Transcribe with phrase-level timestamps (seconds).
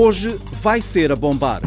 [0.00, 1.60] Hoje vai ser a bombar.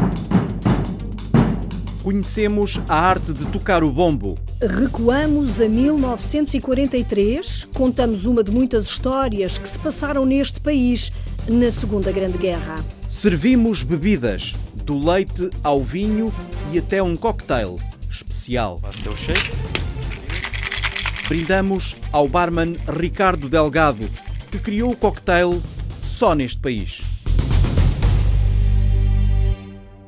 [2.02, 4.38] Conhecemos a arte de tocar o bombo.
[4.58, 11.12] Recuamos a 1943, contamos uma de muitas histórias que se passaram neste país
[11.46, 12.76] na Segunda Grande Guerra.
[13.06, 16.32] Servimos bebidas, do leite ao vinho
[16.72, 17.78] e até um cocktail
[18.08, 18.80] especial.
[21.28, 24.08] Brindamos ao barman Ricardo Delgado,
[24.50, 25.62] que criou o cocktail
[26.02, 27.11] só neste país.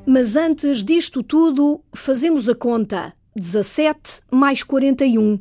[0.05, 3.13] Mas antes disto tudo, fazemos a conta.
[3.35, 5.39] 17 mais 41.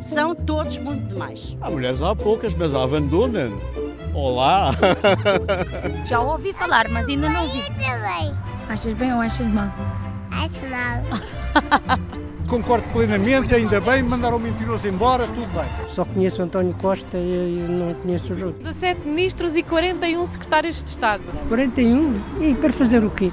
[0.00, 1.56] São todos muito demais.
[1.60, 3.52] Há mulheres há poucas, mas há abandonam.
[4.14, 4.70] Olá!
[6.06, 7.62] Já ouvi falar, mas ainda não vi.
[7.74, 8.34] também.
[8.68, 9.68] Achas bem ou achas mal?
[10.30, 12.10] Acho mal.
[12.50, 15.70] Concordo plenamente, ainda bem, mandaram o mentiroso embora, tudo bem.
[15.88, 18.64] Só conheço o António Costa e, não conheço os outros.
[18.64, 21.22] 17 ministros e 41 secretários de Estado.
[21.46, 22.20] 41?
[22.40, 23.30] E para fazer o quê?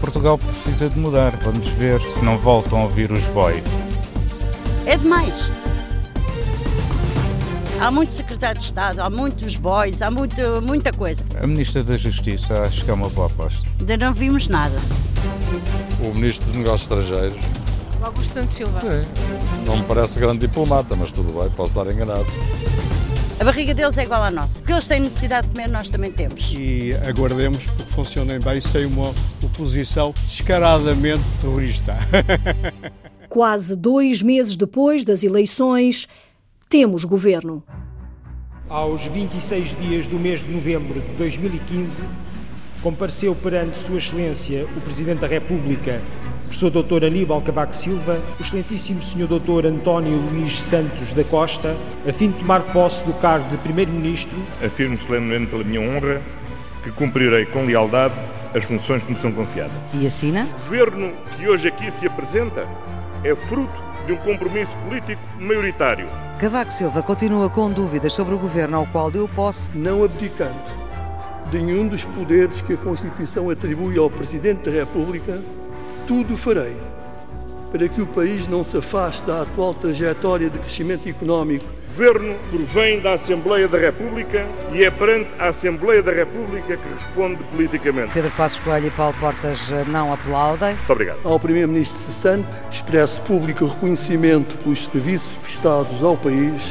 [0.00, 1.36] Portugal precisa de mudar.
[1.42, 3.62] Vamos ver se não voltam a ouvir os boys.
[4.86, 5.52] É demais.
[7.78, 11.22] Há muitos secretários de Estado, há muitos boys, há muito, muita coisa.
[11.38, 13.60] A Ministra da Justiça acho que é uma boa aposta.
[13.78, 14.78] Ainda não vimos nada.
[16.00, 17.36] O Ministro dos Negócios Estrangeiros,
[18.02, 18.80] Augusto Santos Silva.
[19.66, 22.26] não me parece grande diplomata, mas tudo bem, posso estar enganado.
[23.38, 24.60] A barriga deles é igual à nossa.
[24.60, 26.54] O que eles têm necessidade de comer, nós também temos.
[26.56, 31.96] E aguardemos que funcionem bem sem uma oposição descaradamente terrorista.
[33.28, 36.08] Quase dois meses depois das eleições,
[36.70, 37.62] temos governo.
[38.68, 42.02] Aos 26 dias do mês de novembro de 2015,
[42.82, 46.00] compareceu perante Sua Excelência o Presidente da República,
[46.46, 47.04] professor Dr.
[47.04, 49.26] Aníbal Cavaco Silva, o excelentíssimo Sr.
[49.26, 49.66] Dr.
[49.66, 51.76] António Luís Santos da Costa,
[52.08, 54.36] a fim de tomar posse do cargo de Primeiro-Ministro.
[54.64, 56.22] Afirmo solenemente pela minha honra
[56.82, 58.14] que cumprirei com lealdade
[58.54, 59.76] as funções que me são confiadas.
[59.92, 60.44] E assina?
[60.44, 62.66] O governo que hoje aqui se apresenta
[63.24, 66.06] é fruto de um compromisso político maioritário.
[66.38, 69.70] Cavaco Silva continua com dúvidas sobre o governo ao qual deu posse.
[69.74, 70.54] Não abdicando
[71.50, 75.40] de nenhum dos poderes que a Constituição atribui ao Presidente da República,
[76.06, 76.76] tudo farei
[77.70, 81.64] para que o país não se afaste da atual trajetória de crescimento económico.
[81.66, 86.88] O governo provém da Assembleia da República e é perante a Assembleia da República que
[86.88, 88.12] responde politicamente.
[88.12, 90.74] Pedro Passos Coelho e Paulo Portas eh, não aplaudem.
[90.74, 91.18] Muito obrigado.
[91.24, 96.62] Ao Primeiro-Ministro cessante, expresso público reconhecimento pelos serviços prestados ao país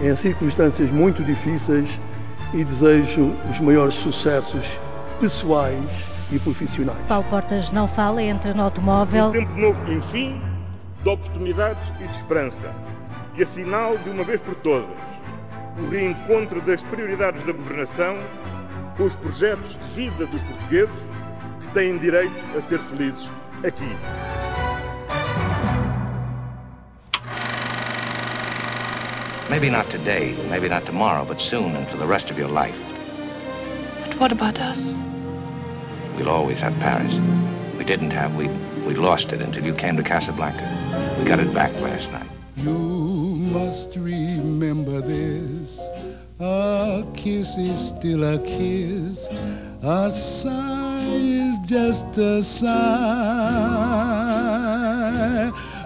[0.00, 2.00] em circunstâncias muito difíceis
[2.54, 4.78] e desejo os maiores sucessos
[5.20, 6.98] pessoais e profissionais.
[7.08, 9.26] Paulo Portas não fala, entra no automóvel.
[9.26, 10.40] Um tempo novo, enfim,
[11.02, 12.72] de oportunidades e de esperança,
[13.34, 14.88] que assinale de uma vez por todas
[15.78, 18.18] o reencontro das prioridades da governação
[18.96, 21.10] com os projetos de vida dos portugueses
[21.60, 23.30] que têm direito a ser felizes
[23.66, 23.96] aqui.
[29.48, 32.78] Maybe not today, maybe not tomorrow, but soon and for the rest of your life.
[34.06, 34.94] But what about us?
[36.16, 37.14] We'll always have Paris.
[37.78, 38.48] We didn't have, we,
[38.86, 41.16] we lost it until you came to Casablanca.
[41.18, 42.28] We got it back last night.
[42.56, 42.78] You
[43.52, 45.80] must remember this.
[46.40, 49.28] A kiss is still a kiss.
[49.82, 52.70] A sigh is just a sigh.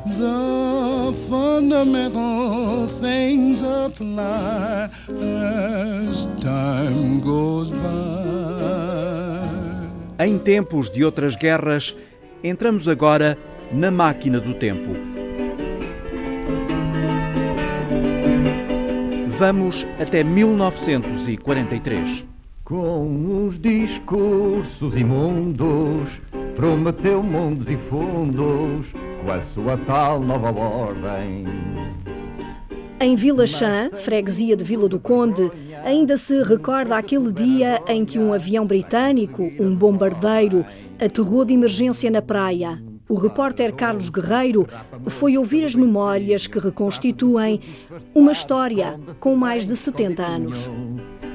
[0.07, 8.44] The fundamental things apply as time goes by.
[10.19, 11.97] Em tempos de outras guerras,
[12.43, 13.37] entramos agora
[13.73, 14.91] na máquina do tempo.
[19.37, 22.25] Vamos até 1943.
[22.63, 26.09] Com os discursos imundos,
[26.55, 28.87] prometeu mundos e fundos
[29.23, 31.45] com a sua tal nova ordem.
[33.05, 35.53] Em Vila Chã, freguesia de Vila do Conde,
[35.85, 40.65] ainda se recorda aquele dia em que um avião britânico, um bombardeiro,
[40.99, 42.83] aterrou de emergência na praia.
[43.07, 44.67] O repórter Carlos Guerreiro
[45.09, 47.61] foi ouvir as memórias que reconstituem
[48.15, 50.73] uma história com mais de 70 anos.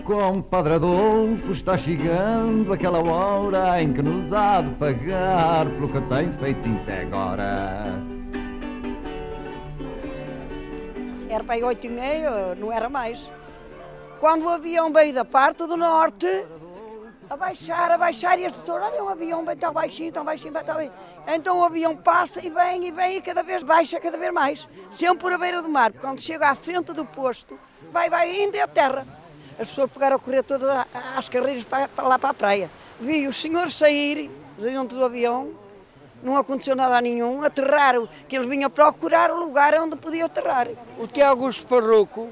[0.03, 6.31] Compadre Adolfo, está chegando aquela hora em que nos há de pagar pelo que tem
[6.39, 8.18] feito até agora.
[11.29, 13.29] Era para aí oito e meia, não era mais.
[14.19, 16.25] Quando o avião veio da parte do norte,
[17.29, 20.51] a baixar, a baixar, e as pessoas, olha, um avião vem tão baixinho, tão baixinho,
[20.51, 20.91] vai tão bem.
[21.27, 24.67] Então o avião passa e vem, e vem, e cada vez baixa, cada vez mais.
[24.89, 25.93] Sempre por a beira do mar.
[25.93, 27.59] Quando chega à frente do posto,
[27.91, 29.05] vai, vai, ainda é terra.
[29.59, 30.67] As pessoas pegaram a correr todas
[31.15, 32.71] às carreiras para, para lá para a praia.
[32.99, 35.51] Vi os senhores sair de dentro do avião,
[36.23, 40.67] não aconteceu nada nenhum, aterraram, que eles vinham procurar o lugar onde podiam aterrar.
[40.97, 42.29] O Tiago Augusto Parruco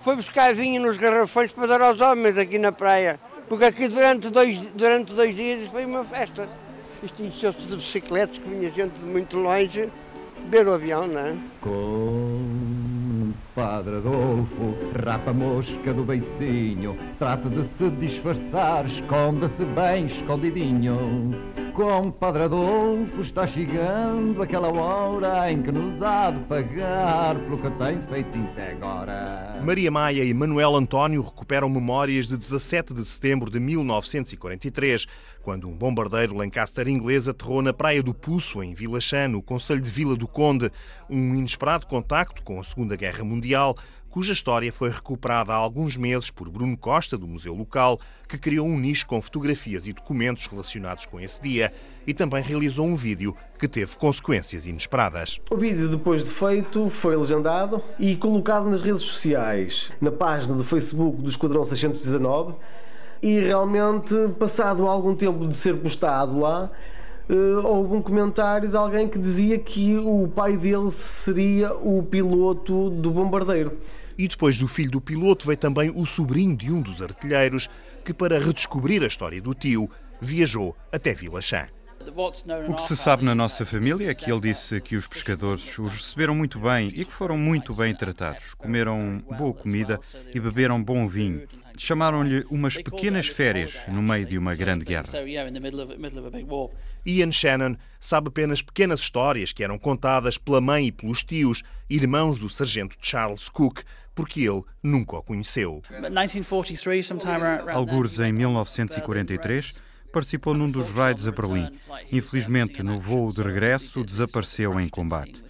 [0.00, 4.28] foi buscar vinho nos garrafões para dar aos homens aqui na praia, porque aqui durante
[4.28, 6.48] dois, durante dois dias foi uma festa.
[7.02, 9.90] Isto encheu-se de bicicletas, que vinha gente de muito longe
[10.48, 11.36] ver o avião, não é?
[11.60, 21.34] Com Padre Adolfo, rapa a mosca do beicinho, trata de se disfarçar, esconda-se bem escondidinho.
[21.80, 27.70] Com Padre Adolfo está chegando aquela hora em que nos há de pagar pelo que
[27.70, 29.58] tem feito até agora.
[29.64, 35.06] Maria Maia e Manuel António recuperam memórias de 17 de setembro de 1943,
[35.42, 39.80] quando um bombardeiro Lancaster inglês aterrou na Praia do Puço, em Vila Chã, no Conselho
[39.80, 40.70] de Vila do Conde.
[41.08, 43.74] Um inesperado contacto com a Segunda Guerra Mundial,
[44.10, 48.66] cuja história foi recuperada há alguns meses por Bruno Costa, do Museu Local, que criou
[48.66, 51.72] um nicho com fotografias e documentos relacionados com esse dia
[52.06, 55.40] e também realizou um vídeo que teve consequências inesperadas.
[55.48, 60.64] O vídeo, depois de feito, foi legendado e colocado nas redes sociais, na página do
[60.64, 62.54] Facebook do Esquadrão 619
[63.22, 66.70] e realmente, passado algum tempo de ser postado lá,
[67.30, 72.90] Uh, houve um comentário de alguém que dizia que o pai dele seria o piloto
[72.90, 73.78] do bombardeiro.
[74.20, 77.70] E depois do filho do piloto veio também o sobrinho de um dos artilheiros,
[78.04, 79.90] que, para redescobrir a história do tio,
[80.20, 81.68] viajou até Vila Chã.
[82.68, 85.92] O que se sabe na nossa família é que ele disse que os pescadores os
[85.94, 88.52] receberam muito bem e que foram muito bem tratados.
[88.58, 89.98] Comeram boa comida
[90.34, 91.48] e beberam bom vinho.
[91.78, 95.04] Chamaram-lhe umas pequenas férias no meio de uma grande guerra.
[97.04, 102.40] Ian Shannon sabe apenas pequenas histórias que eram contadas pela mãe e pelos tios, irmãos
[102.40, 103.82] do sargento Charles Cook,
[104.14, 105.82] porque ele nunca o conheceu.
[107.72, 109.80] Algures em 1943,
[110.12, 111.70] participou num dos raids a Berlim.
[112.10, 115.40] Infelizmente, no voo de regresso, desapareceu em combate.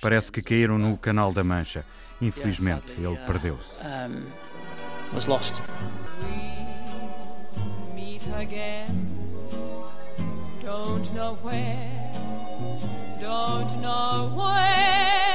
[0.00, 1.84] Parece que caíram no Canal da Mancha.
[2.20, 3.74] Infelizmente, ele perdeu-se.
[5.14, 5.62] was lost.
[6.22, 9.23] We meet again.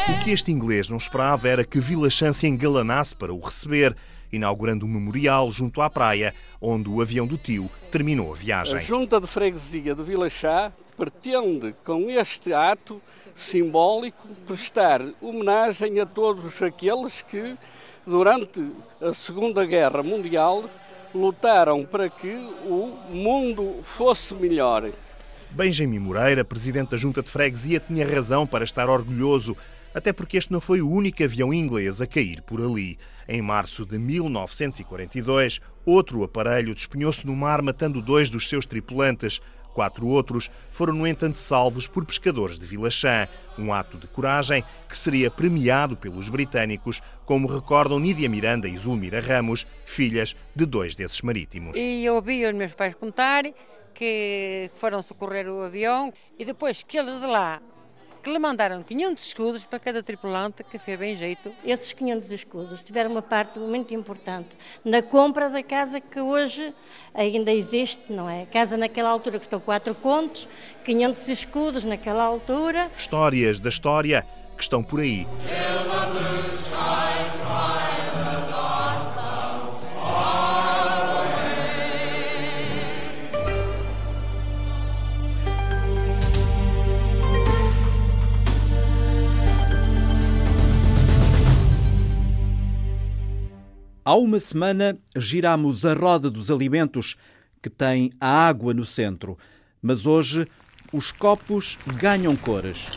[0.09, 3.95] O que este inglês não esperava era que Vila Chã se engalanasse para o receber,
[4.31, 8.77] inaugurando um memorial junto à praia, onde o avião do tio terminou a viagem.
[8.77, 12.99] A Junta de Freguesia de Vila Chá pretende, com este ato
[13.35, 17.55] simbólico, prestar homenagem a todos aqueles que
[18.05, 20.65] durante a Segunda Guerra Mundial,
[21.13, 22.33] lutaram para que
[22.65, 24.89] o mundo fosse melhor.
[25.51, 29.57] Benjamin Moreira, presidente da Junta de Freguesia, tinha razão para estar orgulhoso,
[29.93, 32.97] até porque este não foi o único avião inglês a cair por ali.
[33.27, 39.41] Em março de 1942, outro aparelho despenhou-se no mar, matando dois dos seus tripulantes.
[39.73, 44.63] Quatro outros foram, no entanto, salvos por pescadores de Vila Chã, um ato de coragem
[44.87, 50.95] que seria premiado pelos britânicos, como recordam Nídia Miranda e Zulmira Ramos, filhas de dois
[50.95, 51.77] desses marítimos.
[51.77, 53.45] E eu ouvi os meus pais contar
[53.99, 57.61] que foram socorrer o avião e depois que eles de lá
[58.23, 61.53] que lhe mandaram 500 escudos para cada tripulante, que fez bem jeito.
[61.63, 64.49] Esses 500 escudos tiveram uma parte muito importante
[64.83, 66.73] na compra da casa que hoje
[67.13, 68.43] ainda existe, não é?
[68.43, 70.49] A casa naquela altura custou 4 contos,
[70.83, 72.91] 500 escudos naquela altura.
[72.97, 74.25] Histórias da história
[74.57, 75.25] que estão por aí.
[94.03, 97.15] Há uma semana giramos a roda dos alimentos
[97.61, 99.37] que tem a água no centro,
[99.81, 100.47] mas hoje
[100.93, 102.87] os copos ganham cores.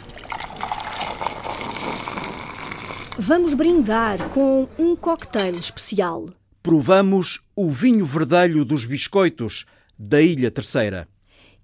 [3.18, 6.30] Vamos brindar com um cocktail especial.
[6.62, 9.66] Provamos o vinho verdelho dos biscoitos
[9.98, 11.08] da Ilha Terceira.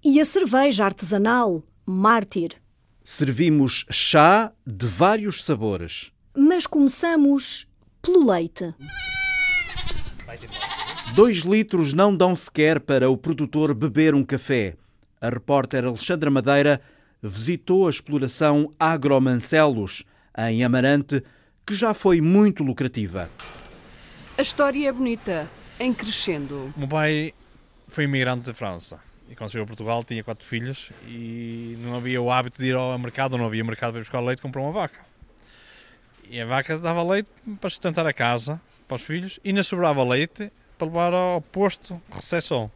[0.03, 2.51] E a cerveja artesanal Mártir.
[3.03, 6.11] Servimos chá de vários sabores.
[6.37, 7.67] Mas começamos
[8.01, 8.75] pelo leite.
[11.19, 14.77] Dois litros não dão sequer para o produtor beber um café.
[15.19, 16.79] A repórter Alexandra Madeira
[17.21, 20.05] visitou a exploração Agromancelos,
[20.37, 21.21] em Amarante,
[21.65, 23.29] que já foi muito lucrativa.
[24.37, 25.45] A história é bonita,
[25.77, 26.73] em crescendo.
[26.73, 27.33] O meu pai
[27.89, 28.97] foi imigrante da França
[29.29, 32.75] e quando chegou a Portugal tinha quatro filhos e não havia o hábito de ir
[32.75, 35.01] ao mercado, não havia mercado para buscar leite, comprou uma vaca.
[36.29, 37.27] E a vaca dava leite
[37.59, 40.49] para sustentar a casa, para os filhos, e ainda sobrava leite
[40.79, 42.71] para levar ao posto de recepção.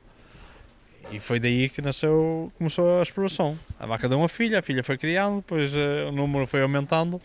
[1.12, 3.58] E foi daí que nasceu, começou a exploração.
[3.80, 7.22] A vaca deu uma filha, a filha foi criando, depois uh, o número foi aumentando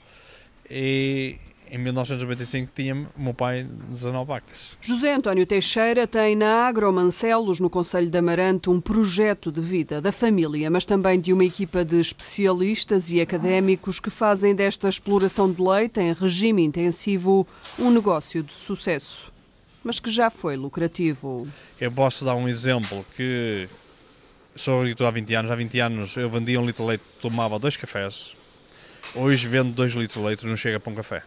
[0.71, 1.37] e
[1.71, 4.77] em 1995 tinha meu pai 19 vacas.
[4.81, 10.11] José António Teixeira tem na Agromancelos, no Conselho de Amarante, um projeto de vida da
[10.11, 15.63] família, mas também de uma equipa de especialistas e académicos que fazem desta exploração de
[15.63, 17.47] leite em regime intensivo
[17.79, 19.33] um negócio de sucesso,
[19.83, 21.47] mas que já foi lucrativo.
[21.81, 23.69] Eu posso dar um exemplo que
[24.57, 25.51] sou agricultor há 20 anos.
[25.51, 28.37] Há 20 anos eu vendia um litro de leite, tomava dois cafés.
[29.15, 31.23] Hoje vendo 2 litros de leite, não chega para um café.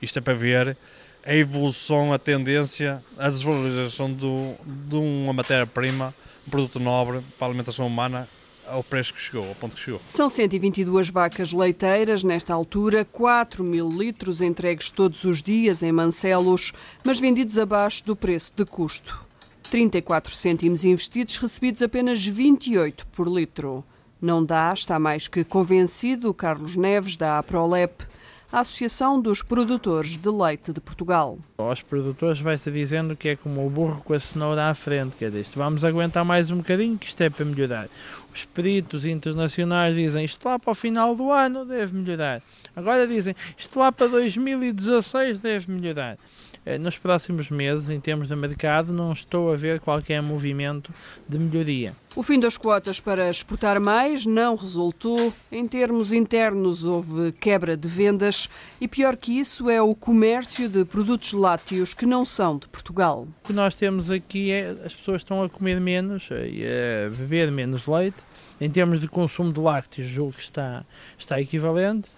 [0.00, 0.76] Isto é para ver
[1.24, 6.14] a evolução, a tendência, a desvalorização do, de uma matéria-prima,
[6.46, 8.28] um produto nobre para a alimentação humana,
[8.66, 10.00] ao preço que chegou, ao ponto que chegou.
[10.06, 16.72] São 122 vacas leiteiras nesta altura, 4 mil litros entregues todos os dias em Mancelos,
[17.02, 19.24] mas vendidos abaixo do preço de custo.
[19.70, 23.84] 34 cêntimos investidos, recebidos apenas 28 por litro.
[24.20, 28.04] Não dá, está mais que convencido Carlos Neves, da APROLEP,
[28.52, 31.38] a Associação dos Produtores de Leite de Portugal.
[31.58, 35.24] Aos produtores vai-se dizendo que é como o burro com a cenoura à frente, que
[35.24, 37.88] é disto, vamos aguentar mais um bocadinho que isto é para melhorar.
[38.32, 42.42] Os peritos internacionais dizem isto lá para o final do ano deve melhorar.
[42.74, 46.18] Agora dizem isto lá para 2016 deve melhorar.
[46.66, 50.90] Eh, nos próximos meses, em termos de mercado, não estou a ver qualquer movimento
[51.28, 51.94] de melhoria.
[52.16, 55.32] O fim das quotas para exportar mais não resultou.
[55.52, 58.48] Em termos internos, houve quebra de vendas
[58.80, 63.28] e, pior que isso, é o comércio de produtos lácteos que não são de Portugal.
[63.44, 67.50] O que nós temos aqui é as pessoas estão a comer menos e a beber
[67.50, 68.22] menos leite.
[68.60, 70.84] Em termos de consumo de lácteos, julgo que está,
[71.18, 72.08] está equivalente,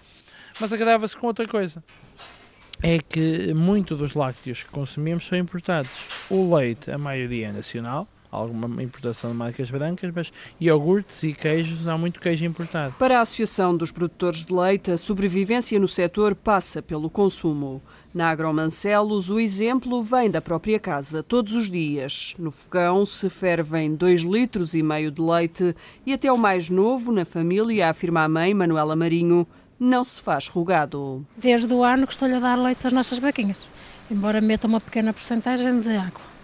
[0.61, 1.83] mas agrava-se com outra coisa
[2.81, 5.89] é que muito dos lácteos que consumimos são importados.
[6.29, 11.87] O leite, a maioria é nacional, alguma importação de marcas brancas, mas iogurtes e queijos,
[11.87, 12.93] há muito queijo importado.
[12.99, 17.81] Para a Associação dos Produtores de Leite, a sobrevivência no setor passa pelo consumo.
[18.13, 21.21] Na Agromancelos, o exemplo vem da própria casa.
[21.21, 26.31] Todos os dias, no fogão, se fervem dois litros e meio de leite e até
[26.31, 29.47] o mais novo na família, afirma a mãe, Manuela Marinho,
[29.79, 31.25] não se faz rugado.
[31.35, 33.65] Desde o ano que estou-lhe a dar leite às nossas vaquinhas,
[34.09, 36.37] embora meta uma pequena porcentagem de água.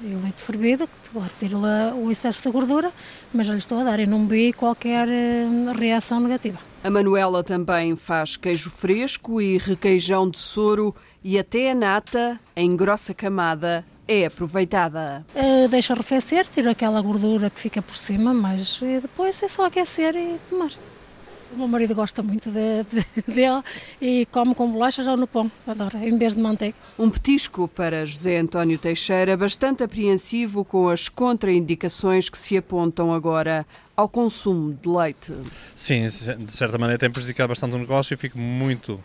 [0.00, 2.90] E o leite fervido, claro, tiro o excesso de gordura,
[3.32, 5.46] mas já lhe estou a dar e não vi qualquer eh,
[5.78, 6.58] reação negativa.
[6.82, 12.76] A Manuela também faz queijo fresco e requeijão de soro e até a nata, em
[12.76, 15.24] grossa camada, é aproveitada.
[15.36, 19.66] Uh, deixo arrefecer, tiro aquela gordura que fica por cima, mas eh, depois é só
[19.66, 20.72] aquecer e tomar.
[21.52, 23.62] O meu marido gosta muito de, de, dele
[24.00, 26.74] e come com bolachas ou no pão, adora, em vez de manteiga.
[26.98, 33.66] Um petisco para José António Teixeira, bastante apreensivo com as contraindicações que se apontam agora
[33.94, 35.34] ao consumo de leite.
[35.76, 38.98] Sim, de certa maneira tem prejudicado bastante o negócio e fico muito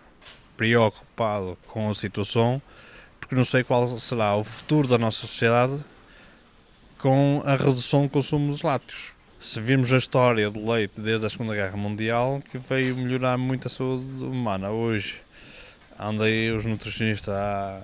[0.55, 2.61] preocupado com a situação,
[3.19, 5.77] porque não sei qual será o futuro da nossa sociedade
[6.97, 11.29] com a redução do consumo dos lácteos se virmos a história do leite desde a
[11.29, 14.69] Segunda Guerra Mundial, que veio melhorar muito a saúde humana.
[14.69, 15.15] Hoje
[15.99, 17.81] andam os nutricionistas a,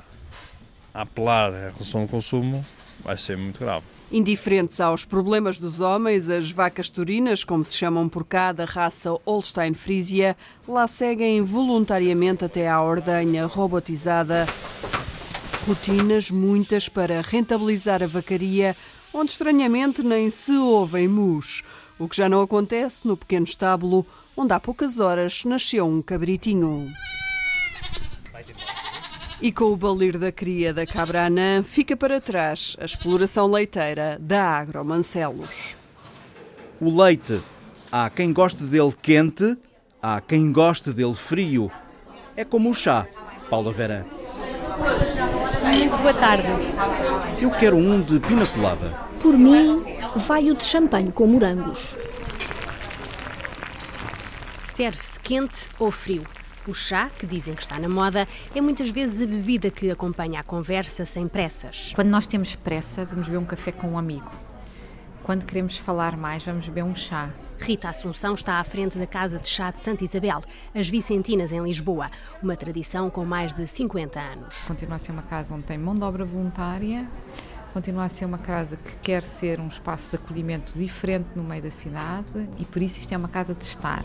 [0.94, 2.66] a apelar à redução do consumo,
[3.04, 3.86] vai ser muito grave.
[4.12, 9.10] Indiferentes aos problemas dos homens, as vacas turinas, como se chamam por cá, da raça
[9.26, 14.46] Holstein Frisia, lá seguem voluntariamente até à ordenha robotizada.
[15.68, 18.76] Rotinas muitas para rentabilizar a vacaria,
[19.14, 21.64] onde estranhamente nem se ouvem mus,
[22.00, 24.06] o que já não acontece no pequeno estábulo
[24.36, 26.92] onde há poucas horas nasceu um cabritinho.
[29.42, 34.18] E com o balir da cria da cabra anã, fica para trás a exploração leiteira
[34.20, 35.76] da Agromancelos.
[36.80, 37.42] O leite,
[37.92, 39.58] há quem goste dele quente,
[40.02, 41.72] há quem goste dele frio.
[42.36, 43.06] É como o chá,
[43.50, 44.06] Paula Vera.
[45.78, 46.48] Muito boa tarde.
[47.42, 48.90] Eu quero um de pina colada.
[49.20, 49.84] Por mim,
[50.16, 51.98] vai o de champanhe com morangos.
[54.76, 56.24] Serve-se quente ou frio.
[56.68, 60.40] O chá, que dizem que está na moda, é muitas vezes a bebida que acompanha
[60.40, 61.92] a conversa sem pressas.
[61.94, 64.32] Quando nós temos pressa, vamos beber um café com um amigo.
[65.24, 67.30] Quando queremos falar mais, vamos beber um chá.
[67.58, 70.42] Rita Assunção está à frente da Casa de Chá de Santa Isabel,
[70.76, 72.12] as Vicentinas, em Lisboa,
[72.42, 74.54] uma tradição com mais de 50 anos.
[74.68, 77.08] Continua a ser uma casa onde tem mão de obra voluntária,
[77.74, 81.64] continua a ser uma casa que quer ser um espaço de acolhimento diferente no meio
[81.64, 84.04] da cidade e por isso isto é uma casa de estar.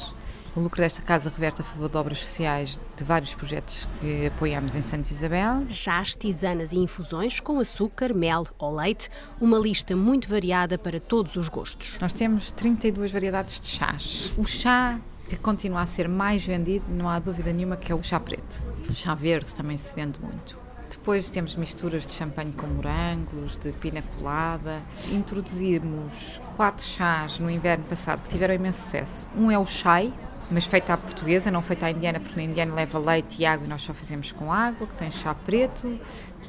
[0.58, 4.74] O lucro desta casa reverte a favor de obras sociais de vários projetos que apoiamos
[4.74, 5.64] em Santa Isabel.
[5.68, 9.08] Chás, tisanas e infusões com açúcar, mel ou leite,
[9.40, 11.96] uma lista muito variada para todos os gostos.
[12.00, 14.34] Nós temos 32 variedades de chás.
[14.36, 14.98] O chá
[15.28, 18.60] que continua a ser mais vendido, não há dúvida nenhuma, que é o chá preto.
[18.88, 20.58] O chá verde também se vende muito.
[20.90, 24.82] Depois temos misturas de champanhe com morangos, de pina colada.
[25.12, 29.28] Introduzimos quatro chás no inverno passado que tiveram imenso sucesso.
[29.36, 30.12] Um é o chai,
[30.50, 33.66] mas feita à portuguesa, não feita à indiana, porque na indiana leva leite e água
[33.66, 35.98] e nós só fazemos com água, que tem chá preto,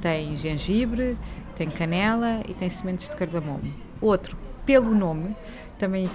[0.01, 1.17] tem gengibre,
[1.55, 3.61] tem canela e tem sementes de cardamomo.
[4.01, 5.35] Outro, pelo nome,
[5.77, 6.09] também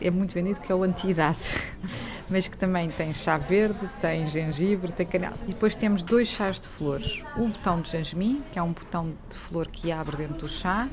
[0.00, 1.38] é muito vendido, que é o anti-idade,
[2.30, 5.36] mas que também tem chá verde, tem gengibre, tem canela.
[5.44, 7.22] E depois temos dois chás de flores.
[7.36, 10.88] O botão de jasmim, que é um botão de flor que abre dentro do chá,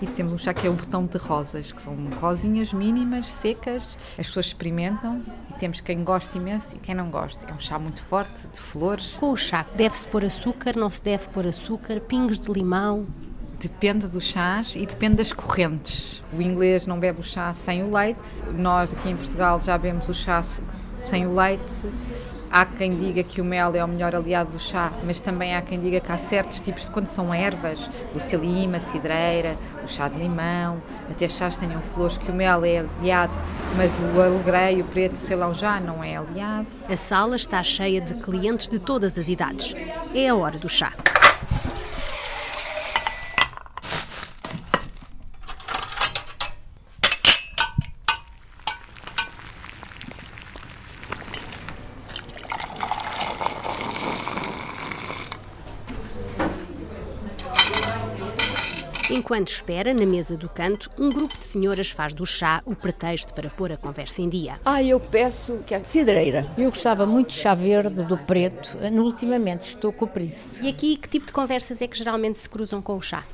[0.00, 3.96] e temos um chá que é o botão de rosas, que são rosinhas mínimas, secas.
[4.18, 7.46] As pessoas experimentam e temos quem gosta imenso e quem não gosta.
[7.48, 9.18] É um chá muito forte, de flores.
[9.18, 13.06] Com o chá, deve-se pôr açúcar, não se deve pôr açúcar, pingos de limão.
[13.60, 16.22] Depende dos chás e depende das correntes.
[16.32, 20.08] O inglês não bebe o chá sem o leite, nós aqui em Portugal já bebemos
[20.08, 20.40] o chá
[21.04, 21.74] sem o leite.
[22.50, 25.60] Há quem diga que o mel é o melhor aliado do chá, mas também há
[25.60, 30.08] quem diga que há certos tipos de quando são ervas, o a cidreira, o chá
[30.08, 33.32] de limão, até chás tenham flores que o mel é aliado,
[33.76, 36.66] mas o alegreio, o preto, sei lá, já não é aliado.
[36.88, 39.74] A sala está cheia de clientes de todas as idades.
[40.14, 40.92] É a hora do chá.
[59.18, 63.34] Enquanto espera, na mesa do canto, um grupo de senhoras faz do chá o pretexto
[63.34, 64.60] para pôr a conversa em dia.
[64.64, 66.46] Ah, eu peço que a cidreira.
[66.56, 68.78] Eu gostava muito de chá verde, do preto.
[68.92, 70.64] Ultimamente estou com o príncipe.
[70.64, 73.24] E aqui, que tipo de conversas é que geralmente se cruzam com o chá?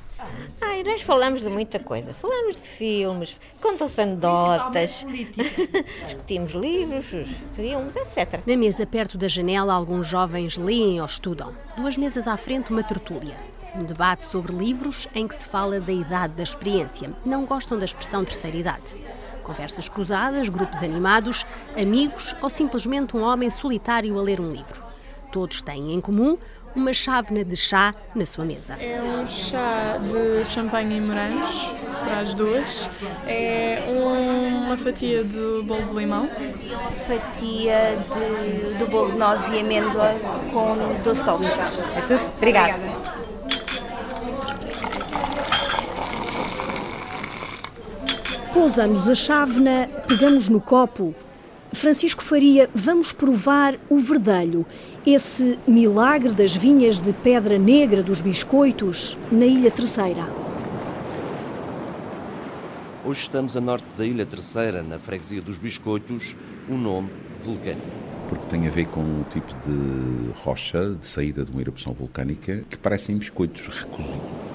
[0.63, 2.15] Ai, nós falamos de muita coisa.
[2.15, 5.05] Falamos de filmes, contam-se anedotas,
[6.03, 7.07] discutimos livros,
[7.55, 8.41] filmes, etc.
[8.47, 11.53] Na mesa perto da janela, alguns jovens leem ou estudam.
[11.77, 13.37] Duas mesas à frente, uma tertúlia.
[13.75, 17.11] Um debate sobre livros em que se fala da idade da experiência.
[17.27, 18.95] Não gostam da expressão terceira idade.
[19.43, 21.45] Conversas cruzadas, grupos animados,
[21.77, 24.83] amigos ou simplesmente um homem solitário a ler um livro.
[25.33, 26.39] Todos têm em comum
[26.75, 28.75] uma chávena de chá na sua mesa.
[28.75, 31.73] É um chá de champanhe e morangos
[32.05, 32.89] para as duas.
[33.27, 36.29] É uma fatia de bolo de limão.
[37.07, 40.15] Fatia de, do bolo de noz e amêndoa
[40.53, 41.51] com doce de ovos.
[41.51, 42.21] É tudo?
[42.37, 42.75] Obrigada.
[42.75, 43.14] Obrigada.
[48.55, 51.13] Pousamos a chávena, pegamos no copo.
[51.73, 54.65] Francisco Faria, vamos provar o verdelho,
[55.05, 60.29] esse milagre das vinhas de pedra negra dos biscoitos na Ilha Terceira.
[63.05, 66.37] Hoje estamos a norte da Ilha Terceira, na freguesia dos Biscoitos,
[66.71, 67.11] um nome
[67.43, 67.83] vulcânico.
[68.29, 72.65] Porque tem a ver com um tipo de rocha de saída de uma erupção vulcânica
[72.71, 74.55] que parecem biscoitos recozidos.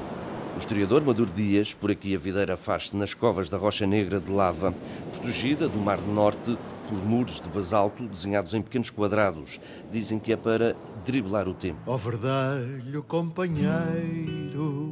[0.59, 4.29] O historiador Maduro Dias, por aqui a videira faz-se nas covas da Rocha Negra de
[4.29, 4.75] lava,
[5.13, 6.57] protegida do Mar do Norte
[6.89, 9.57] por muros de basalto desenhados em pequenos quadrados.
[9.89, 11.79] Dizem que é para driblar o tempo.
[11.87, 14.91] Ó oh, verdelho companheiro,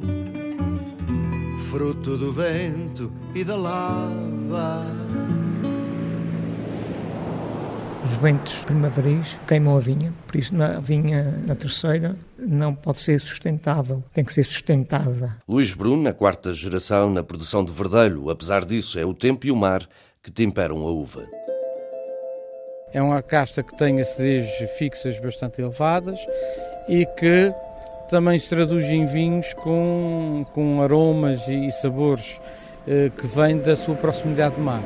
[1.70, 4.97] fruto do vento e da lava.
[8.08, 13.20] Os ventos primaveris queimam a vinha, por isso a vinha na terceira não pode ser
[13.20, 15.36] sustentável, tem que ser sustentada.
[15.46, 19.50] Luís Bruno, na quarta geração na produção de verdelho, apesar disso é o tempo e
[19.50, 19.86] o mar
[20.22, 21.26] que temperam a uva.
[22.94, 26.18] É uma casta que tem acidez fixas bastante elevadas
[26.88, 27.52] e que
[28.08, 32.40] também se traduz em vinhos com, com aromas e sabores
[32.86, 34.82] eh, que vêm da sua proximidade de mar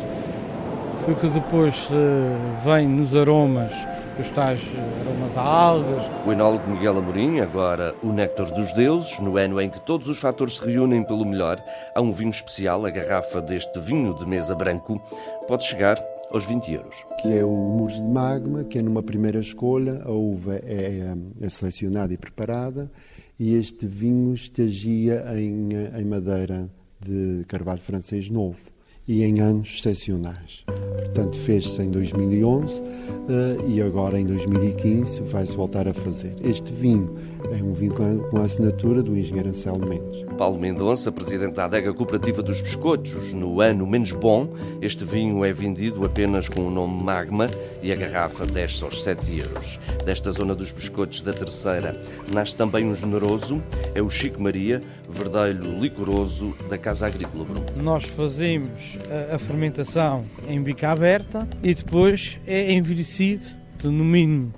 [1.08, 3.72] o que depois uh, vem nos aromas,
[4.20, 4.60] os tais
[5.00, 6.10] aromas a algas.
[6.24, 10.18] O enólogo Miguel Amorim, agora o néctar dos deuses, no ano em que todos os
[10.18, 11.62] fatores se reúnem pelo melhor,
[11.94, 15.00] há um vinho especial, a garrafa deste vinho de mesa branco,
[15.48, 17.04] pode chegar aos 20 euros.
[17.20, 21.48] Que é o Muros de Magma, que é numa primeira escolha, a uva é, é
[21.48, 22.90] selecionada e preparada,
[23.38, 28.71] e este vinho estagia em, em madeira de carvalho francês novo
[29.06, 30.64] e em anos excepcionais.
[30.66, 36.34] Portanto, fez-se em 2011 uh, e agora em 2015 vai-se voltar a fazer.
[36.42, 37.14] Este vinho
[37.50, 40.31] é um vinho com a, com a assinatura do engenheiro Anselmo Mendes.
[40.42, 43.32] Paulo Mendonça, presidente da adega cooperativa dos biscoitos.
[43.32, 47.48] No ano menos bom, este vinho é vendido apenas com o nome Magma
[47.80, 49.78] e a garrafa desce aos 7 euros.
[50.04, 51.96] Desta zona dos biscoitos da Terceira
[52.32, 53.62] nasce também um generoso,
[53.94, 57.66] é o Chico Maria, verdelho licoroso da Casa Agrícola Bruno.
[57.80, 58.98] Nós fazemos
[59.32, 63.44] a, fermentação em bica aberta e depois é envelhecido
[63.78, 64.52] de no mínimo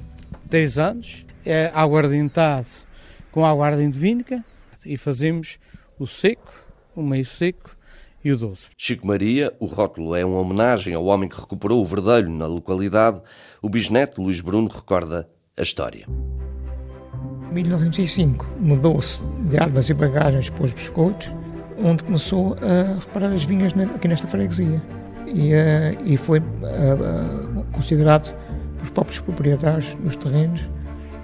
[0.47, 2.69] 10 anos, é aguardentado
[3.31, 4.43] com aguardente vínica
[4.83, 5.59] e fazemos
[5.99, 6.53] o seco,
[6.95, 7.77] o meio seco
[8.25, 8.69] e o doce.
[8.77, 13.21] Chico Maria, o rótulo é uma homenagem ao homem que recuperou o verdelho na localidade.
[13.61, 16.07] O bisneto Luís Bruno recorda a história.
[17.51, 21.29] Em 1905 mudou-se de armas e bagagens para os biscoitos,
[21.83, 24.83] onde começou a reparar as vinhas aqui nesta freguesia.
[25.27, 28.35] E, uh, e foi uh, uh, considerado
[28.83, 30.69] os próprios proprietários dos terrenos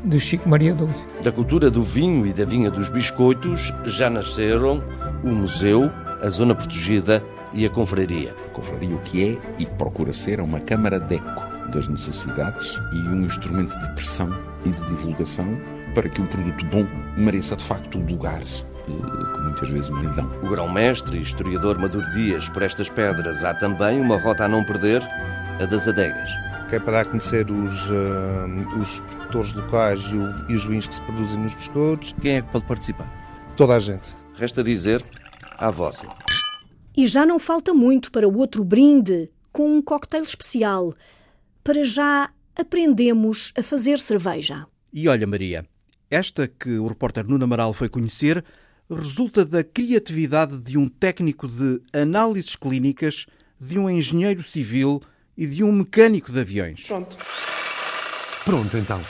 [0.05, 0.95] de Chico Maria Douro.
[1.23, 4.83] Da cultura do vinho e da vinha dos biscoitos já nasceram
[5.23, 5.91] o museu,
[6.23, 8.35] a zona protegida e a confraria.
[8.47, 12.79] A confraria o que é e procura ser é uma câmara de eco das necessidades
[12.93, 14.31] e um instrumento de pressão
[14.65, 15.47] e de divulgação
[15.95, 16.87] para que um produto bom
[17.17, 20.29] mereça de facto o lugar eh, que muitas vezes não lhe dão.
[20.43, 24.65] O grão-mestre e historiador Maduro Dias, por estas pedras, há também uma rota a não
[24.65, 25.03] perder,
[25.61, 26.31] a das adegas.
[26.71, 30.65] Que é para dar a conhecer os, uh, os produtores locais e, o, e os
[30.65, 32.15] vinhos que se produzem nos biscoitos.
[32.23, 33.53] Quem é que pode participar?
[33.57, 34.15] Toda a gente.
[34.35, 35.05] Resta dizer
[35.59, 36.07] à vossa.
[36.97, 40.95] E já não falta muito para o outro brinde, com um cocktail especial.
[41.65, 44.65] Para já aprendemos a fazer cerveja.
[44.93, 45.67] E olha, Maria,
[46.09, 48.45] esta que o repórter Nuno Amaral foi conhecer
[48.89, 53.27] resulta da criatividade de um técnico de análises clínicas,
[53.61, 55.03] de um engenheiro civil
[55.41, 56.85] e de um mecânico de aviões.
[56.87, 57.17] Pronto.
[58.45, 59.01] Pronto, então.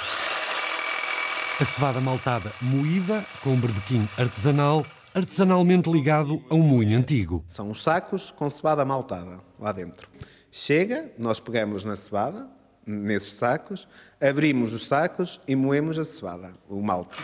[1.60, 7.42] A cevada maltada moída com um berbequim artesanal, artesanalmente ligado a um moinho antigo.
[7.48, 10.08] São os sacos com cevada maltada lá dentro.
[10.52, 12.48] Chega, nós pegamos na cevada,
[12.86, 13.88] nesses sacos,
[14.20, 17.20] abrimos os sacos e moemos a cevada, o malte.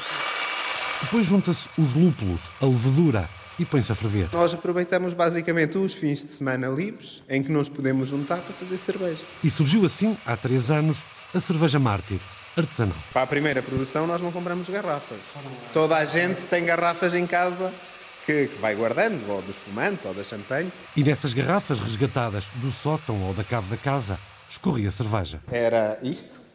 [1.03, 4.29] Depois junta-se os lúpulos, a levedura e põe-se a ferver.
[4.33, 8.77] Nós aproveitamos basicamente os fins de semana livres em que nos podemos juntar para fazer
[8.77, 9.25] cerveja.
[9.42, 12.21] E surgiu assim, há três anos, a cerveja Mártir,
[12.57, 12.97] artesanal.
[13.12, 15.19] Para a primeira produção nós não compramos garrafas.
[15.73, 17.73] Toda a gente tem garrafas em casa
[18.25, 20.71] que, vai guardando, ou do espumante, ou da champanhe.
[20.97, 25.40] E nessas garrafas resgatadas do sótão ou da cave da casa, escorria cerveja.
[25.51, 26.46] Era isto,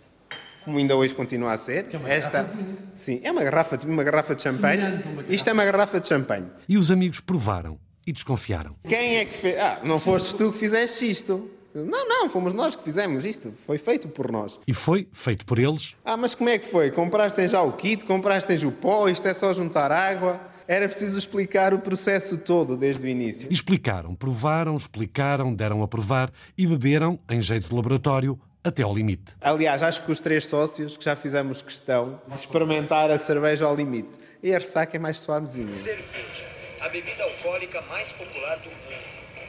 [0.64, 1.88] como ainda hoje continua a ser.
[2.06, 2.50] É Esta,
[2.96, 5.02] sim, é uma garrafa, uma garrafa de champanhe.
[5.30, 6.48] Isto é uma garrafa de champanhe.
[6.68, 8.76] E os amigos provaram e desconfiaram.
[8.88, 9.60] Quem é que fez?
[9.60, 11.50] Ah, não fostes tu que fizeste isto.
[11.74, 13.54] Não, não, fomos nós que fizemos isto.
[13.66, 14.60] Foi feito por nós.
[14.68, 15.96] E foi feito por eles.
[16.04, 16.92] Ah, mas como é que foi?
[16.92, 20.40] Compraste já o kit, compraste o pó, isto é só juntar água.
[20.68, 23.48] Era preciso explicar o processo todo desde o início.
[23.52, 29.34] Explicaram, provaram, explicaram, deram a provar e beberam, em jeito de laboratório, até ao limite.
[29.42, 33.76] Aliás, acho que os três sócios que já fizemos questão de experimentar a cerveja ao
[33.76, 34.20] limite.
[34.44, 35.76] E a ressaca é mais suavezinha.
[35.76, 36.46] Cerveja,
[36.80, 39.02] a bebida alcoólica mais popular do mundo.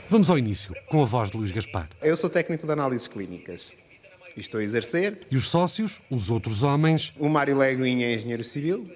[0.09, 1.89] Vamos ao início, com a voz de Luís Gaspar.
[2.03, 3.73] Eu sou técnico de análises clínicas.
[4.37, 5.21] E estou a exercer.
[5.31, 7.13] E os sócios, os outros homens?
[7.19, 8.91] O Mário Leguinha é engenheiro civil.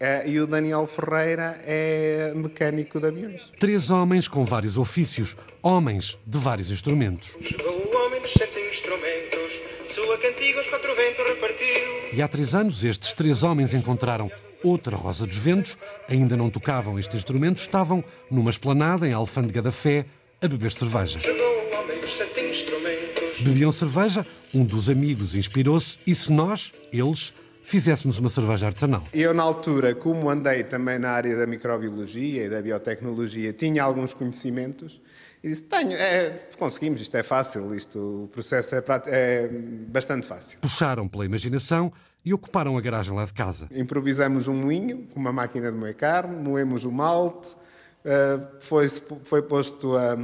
[0.00, 3.52] Eh, E o Daniel Ferreira é mecânico de aviões.
[3.58, 7.36] Três homens com vários ofícios, homens de vários instrumentos.
[7.40, 12.12] Chegou o homem dos sete instrumentos, sua cantiga aos quatro ventos repartiu.
[12.12, 14.30] E há três anos estes três homens encontraram
[14.62, 15.76] outra Rosa dos Ventos,
[16.08, 20.06] ainda não tocavam este instrumento, estavam numa esplanada em Alfândega da Fé
[20.40, 21.20] a beber cerveja.
[21.20, 23.40] Chegou o homem dos sete instrumentos.
[23.40, 29.02] Bebiam cerveja, um dos amigos inspirou-se e se nós, eles, fizéssemos uma cerveja artesanal.
[29.12, 34.14] Eu, na altura, como andei também na área da microbiologia e da biotecnologia, tinha alguns
[34.14, 35.00] conhecimentos
[35.42, 39.48] e disse: Tenho, é, conseguimos, isto é fácil, isto, o processo é, é
[39.88, 40.58] bastante fácil.
[40.60, 41.92] Puxaram pela imaginação
[42.24, 43.68] e ocuparam a garagem lá de casa.
[43.72, 47.56] Improvisamos um moinho com uma máquina de moer carne, moemos o malte,
[48.04, 50.16] eh, foi, foi posto a,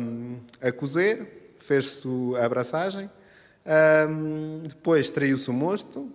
[0.66, 2.08] a cozer, fez-se
[2.40, 3.10] a abraçagem,
[3.66, 6.10] ahm, depois traiu-se o mosto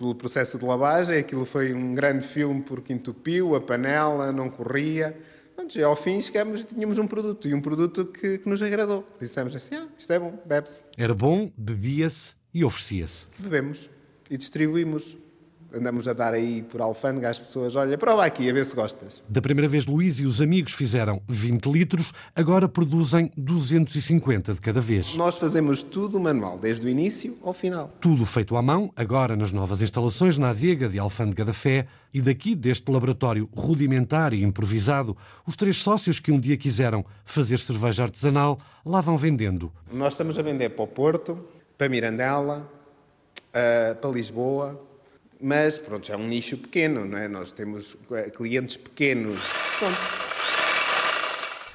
[0.00, 5.14] pelo processo de lavagem, aquilo foi um grande filme porque entupiu, a panela não corria.
[5.54, 9.06] Pronto, ao fim chegamos, tínhamos um produto, e um produto que, que nos agradou.
[9.20, 10.82] Dissemos assim, ah, isto é bom, bebe-se.
[10.96, 13.26] Era bom, bebia-se e oferecia-se.
[13.38, 13.90] Bebemos
[14.30, 15.18] e distribuímos
[15.74, 19.22] andamos a dar aí por alfândega às pessoas, olha, prova aqui, a ver se gostas.
[19.28, 24.80] Da primeira vez, Luís e os amigos fizeram 20 litros, agora produzem 250 de cada
[24.80, 25.14] vez.
[25.14, 27.92] Nós fazemos tudo manual, desde o início ao final.
[28.00, 32.20] Tudo feito à mão, agora nas novas instalações na adega de Alfândega da Fé e
[32.20, 38.02] daqui deste laboratório rudimentar e improvisado, os três sócios que um dia quiseram fazer cerveja
[38.02, 39.72] artesanal lá vão vendendo.
[39.92, 41.38] Nós estamos a vender para o Porto,
[41.78, 42.68] para Mirandela,
[43.48, 44.89] uh, para Lisboa,
[45.40, 47.28] mas pronto, é um nicho pequeno, não é?
[47.28, 49.38] Nós temos eh, clientes pequenos.
[49.78, 49.98] Pronto.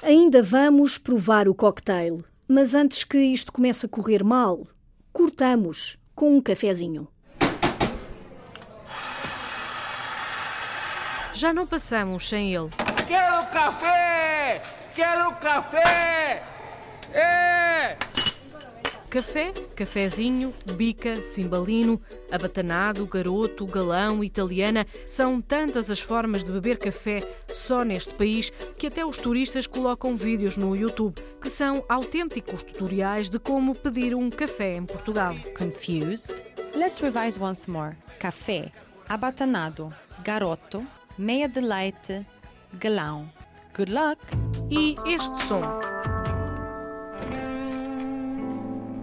[0.02, 4.66] Ainda vamos provar o cocktail, mas antes que isto comece a correr mal,
[5.12, 7.08] cortamos com um cafezinho.
[11.34, 12.70] Já não passamos sem ele.
[13.06, 14.62] Quero café!
[14.94, 16.42] Quero café!
[17.12, 18.05] É!
[19.16, 21.98] Café, cafezinho, bica, cimbalino,
[22.30, 28.88] abatanado, garoto, galão, italiana, são tantas as formas de beber café só neste país que
[28.88, 34.28] até os turistas colocam vídeos no YouTube que são autênticos tutoriais de como pedir um
[34.28, 35.34] café em Portugal.
[35.56, 36.42] Confused?
[36.74, 37.96] Let's revise once more.
[38.18, 38.70] Café,
[39.08, 39.90] abatanado,
[40.22, 42.26] garoto, meia de leite,
[42.74, 43.32] galão.
[43.74, 44.20] Good luck!
[44.70, 46.15] E este som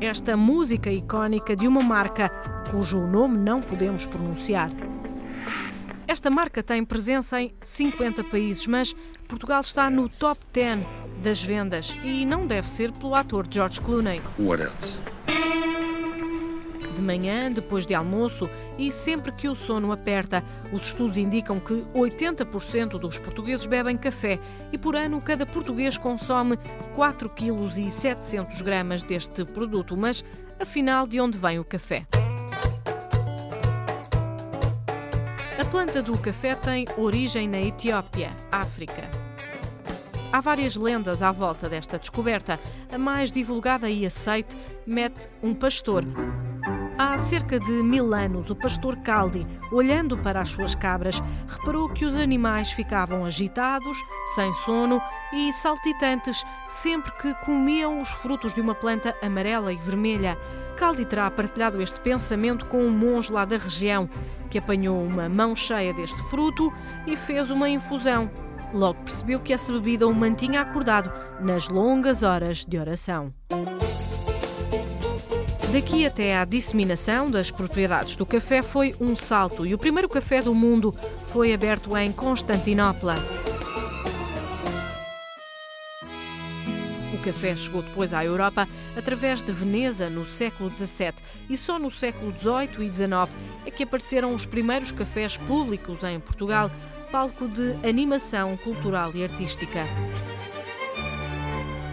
[0.05, 2.29] esta música icónica de uma marca
[2.69, 4.69] cujo nome não podemos pronunciar.
[6.05, 8.93] Esta marca tem presença em 50 países, mas
[9.27, 10.85] Portugal está no top 10
[11.23, 14.21] das vendas e não deve ser pelo ator George Clooney.
[14.37, 14.97] What else?
[16.93, 20.43] De manhã, depois de almoço e sempre que o sono aperta.
[20.71, 24.39] Os estudos indicam que 80% dos portugueses bebem café
[24.71, 26.57] e por ano cada português consome
[26.95, 29.97] 4 kg 700 gramas deste produto.
[29.97, 30.23] Mas
[30.59, 32.05] afinal, de onde vem o café?
[35.59, 39.09] A planta do café tem origem na Etiópia, África.
[40.33, 42.59] Há várias lendas à volta desta descoberta.
[42.91, 46.03] A mais divulgada e aceite mete um pastor
[47.05, 52.05] Há cerca de mil anos, o pastor Caldi, olhando para as suas cabras, reparou que
[52.05, 53.97] os animais ficavam agitados,
[54.33, 55.01] sem sono
[55.33, 60.37] e saltitantes sempre que comiam os frutos de uma planta amarela e vermelha.
[60.77, 64.09] Caldi terá partilhado este pensamento com um monge lá da região,
[64.49, 66.71] que apanhou uma mão cheia deste fruto
[67.05, 68.31] e fez uma infusão.
[68.73, 71.11] Logo percebeu que essa bebida o mantinha acordado
[71.41, 73.33] nas longas horas de oração.
[75.73, 80.39] Daqui até à disseminação das propriedades do café foi um salto e o primeiro café
[80.39, 80.93] do mundo
[81.29, 83.15] foi aberto em Constantinopla.
[87.11, 91.13] O café chegou depois à Europa através de Veneza no século XVII
[91.49, 96.19] e só no século XVIII e XIX é que apareceram os primeiros cafés públicos em
[96.19, 96.69] Portugal,
[97.11, 99.87] palco de animação cultural e artística.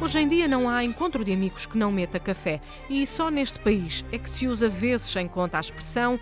[0.01, 2.59] Hoje em dia não há encontro de amigos que não meta café
[2.89, 6.19] e só neste país é que se usa vezes em conta a expressão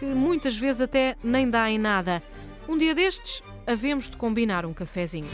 [0.00, 2.20] que muitas vezes até nem dá em nada.
[2.68, 5.28] Um dia destes, havemos de combinar um cafezinho.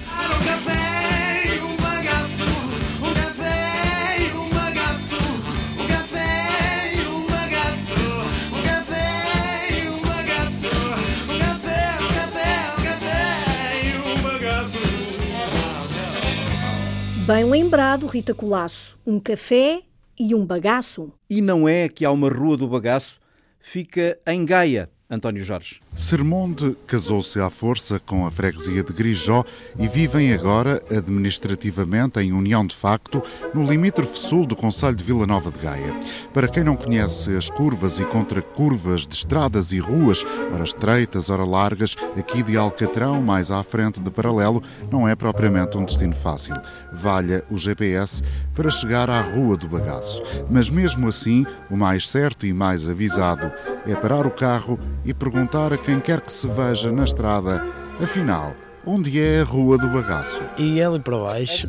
[17.26, 18.96] Bem lembrado, Rita Colasso.
[19.04, 19.82] Um café
[20.16, 21.12] e um bagaço.
[21.28, 23.18] E não é que há uma rua do bagaço?
[23.58, 25.80] Fica em Gaia, António Jorge.
[25.96, 29.42] Sermonde casou-se à força com a freguesia de Grijó
[29.78, 33.22] e vivem agora, administrativamente, em união de facto,
[33.54, 35.98] no limítrofe sul do Conselho de Vila Nova de Gaia.
[36.34, 41.46] Para quem não conhece as curvas e contracurvas de estradas e ruas, ora estreitas, ora
[41.46, 46.54] largas, aqui de Alcatrão, mais à frente de Paralelo, não é propriamente um destino fácil.
[46.92, 48.22] Valha o GPS
[48.54, 50.22] para chegar à Rua do Bagaço.
[50.50, 53.50] Mas mesmo assim, o mais certo e mais avisado
[53.86, 57.64] é parar o carro e perguntar a quem quer que se veja na estrada,
[58.02, 60.42] afinal, onde é a Rua do Bagaço?
[60.58, 61.68] E ali para baixo.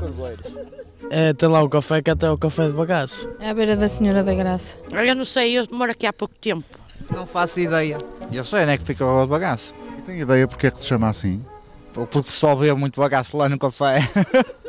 [1.12, 3.30] É, tem lá o café que até o café de bagaço.
[3.40, 4.76] É à beira da Senhora da Graça.
[4.92, 6.66] Eu não sei, eu moro aqui há pouco tempo.
[7.14, 8.00] Não faço ideia.
[8.32, 9.72] Eu sei, onde é que fica a Rua do Bagaço.
[10.00, 11.46] E tem ideia porque é que se chama assim?
[11.94, 14.10] Porque só vê muito bagaço lá no café.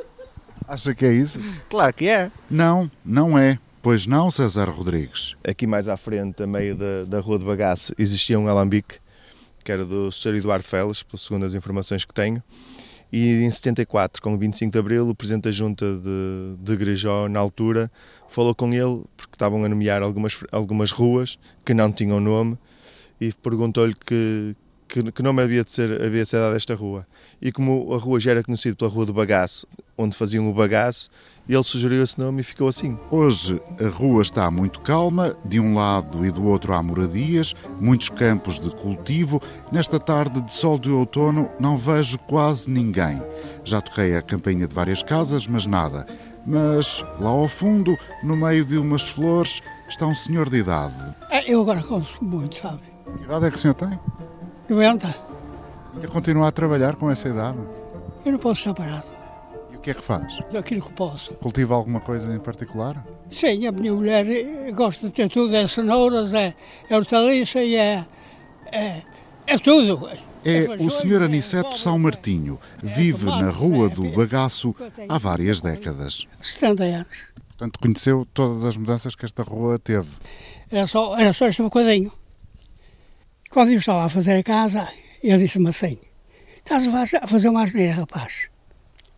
[0.69, 1.41] Acha que é isso?
[1.71, 2.31] Claro que é.
[2.51, 3.59] Não, não é.
[3.81, 5.35] Pois não, César Rodrigues.
[5.43, 8.97] Aqui mais à frente, a meio da, da Rua de Bagaço, existia um alambique,
[9.69, 10.37] que era do Sr.
[10.37, 12.43] Eduardo Feles, segundo as informações que tenho.
[13.13, 17.39] E em 74, com 25 de Abril, o Presidente da Junta de, de Grijó, na
[17.39, 17.93] altura,
[18.31, 22.57] falou com ele, porque estavam a nomear algumas, algumas ruas que não tinham nome,
[23.21, 24.57] e perguntou-lhe que,
[24.89, 27.07] que, que nome havia de, ser, havia de ser dado a esta rua.
[27.41, 31.11] E como a rua já era conhecida pela Rua do Bagaço, onde faziam o bagaço,
[31.49, 32.99] ele sugeriu esse nome e ficou assim.
[33.11, 38.09] Hoje a rua está muito calma, de um lado e do outro há moradias, muitos
[38.09, 39.41] campos de cultivo.
[39.73, 43.23] Nesta tarde de sol de outono não vejo quase ninguém.
[43.65, 46.07] Já toquei a campainha de várias casas, mas nada.
[46.47, 51.15] Mas lá ao fundo, no meio de umas flores, está um senhor de idade.
[51.31, 52.81] É, eu agora consumo muito, sabe?
[53.17, 53.99] Que idade é que o senhor tem?
[54.69, 55.15] 90.
[55.95, 57.59] Ainda continua a trabalhar com essa idade?
[58.25, 59.05] Eu não posso estar parado.
[59.73, 60.39] E o que é que faz?
[60.57, 61.33] Aquilo que posso.
[61.35, 63.05] Cultiva alguma coisa em particular?
[63.31, 66.55] Sim, a minha mulher eh, gosta de ter tudo, é cenouras, é,
[66.89, 68.05] é hortaliça e é,
[68.71, 69.03] é,
[69.47, 70.09] é tudo.
[70.45, 71.23] É o Sr.
[71.23, 72.59] Aniceto São Martinho.
[72.83, 74.75] Vive na Rua do Bagaço
[75.09, 76.27] há várias décadas.
[76.41, 77.07] 70 anos.
[77.49, 80.09] Portanto, conheceu todas as mudanças que esta rua teve.
[80.71, 82.13] Era só, era só este bocadinho.
[83.51, 84.89] Quando eu estava a fazer a casa,
[85.23, 85.99] ele disse-me assim:
[86.57, 88.49] Estás a fazer uma asneira, rapaz.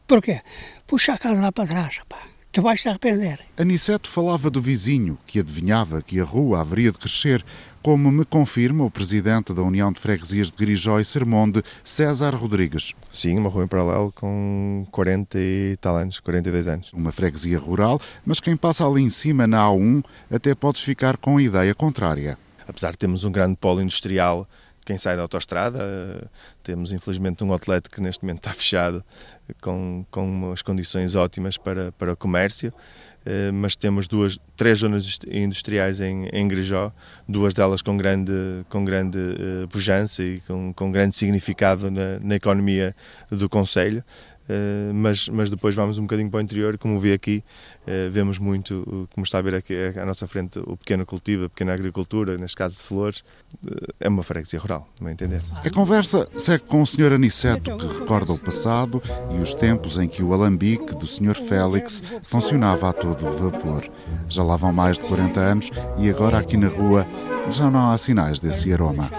[0.07, 0.41] Porquê?
[0.87, 2.31] Puxa a casa lá para trás, rapaz.
[2.53, 3.41] Tu vais te arrepender.
[3.57, 7.45] Aniceto falava do vizinho, que adivinhava que a rua haveria de crescer,
[7.83, 12.93] como me confirma o presidente da União de Freguesias de Grijó e Sermonde, César Rodrigues.
[13.09, 16.93] Sim, uma rua em paralelo com 40 e tal anos, 42 anos.
[16.93, 21.37] Uma freguesia rural, mas quem passa ali em cima na A1 até pode ficar com
[21.37, 22.37] a ideia contrária.
[22.71, 24.49] Apesar de termos um grande polo industrial,
[24.87, 26.31] quem sai da autostrada,
[26.63, 29.05] temos infelizmente um outlet que neste momento está fechado,
[29.61, 32.73] com, com umas condições ótimas para, para o comércio,
[33.27, 36.93] eh, mas temos duas, três zonas industriais em, em Grijó,
[37.29, 38.33] duas delas com grande,
[38.69, 42.95] com grande uh, pujança e com, com grande significado na, na economia
[43.31, 44.03] do Conselho.
[44.51, 47.45] Uh, mas, mas depois vamos um bocadinho para o interior, como vi aqui,
[47.83, 51.49] uh, vemos muito, como está a ver aqui à nossa frente, o pequeno cultivo, a
[51.49, 53.23] pequena agricultura, neste caso de flores,
[54.01, 55.41] é uma freguesia rural, não é entender.
[55.55, 57.13] A conversa segue com o Sr.
[57.13, 59.01] Aniceto, que recorda o passado
[59.33, 61.37] e os tempos em que o alambique do Sr.
[61.37, 63.89] Félix funcionava a todo vapor.
[64.29, 67.07] Já lá vão mais de 40 anos e agora aqui na rua
[67.51, 69.11] já não há sinais desse aroma.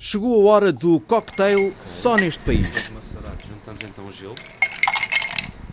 [0.00, 2.70] Chegou a hora do cocktail só neste país.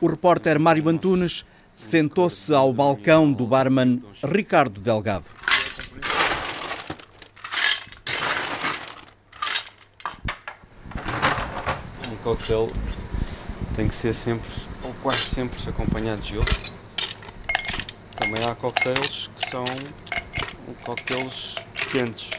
[0.02, 5.26] O repórter Mário Antunes sentou-se ao balcão do barman Ricardo Delgado.
[12.12, 12.74] Um cocktail
[13.76, 14.50] tem que ser sempre,
[14.84, 16.46] ou quase sempre, acompanhado de gelo.
[18.16, 19.64] Também há cocktails que são
[20.84, 21.54] cocktails
[21.92, 22.32] quentes,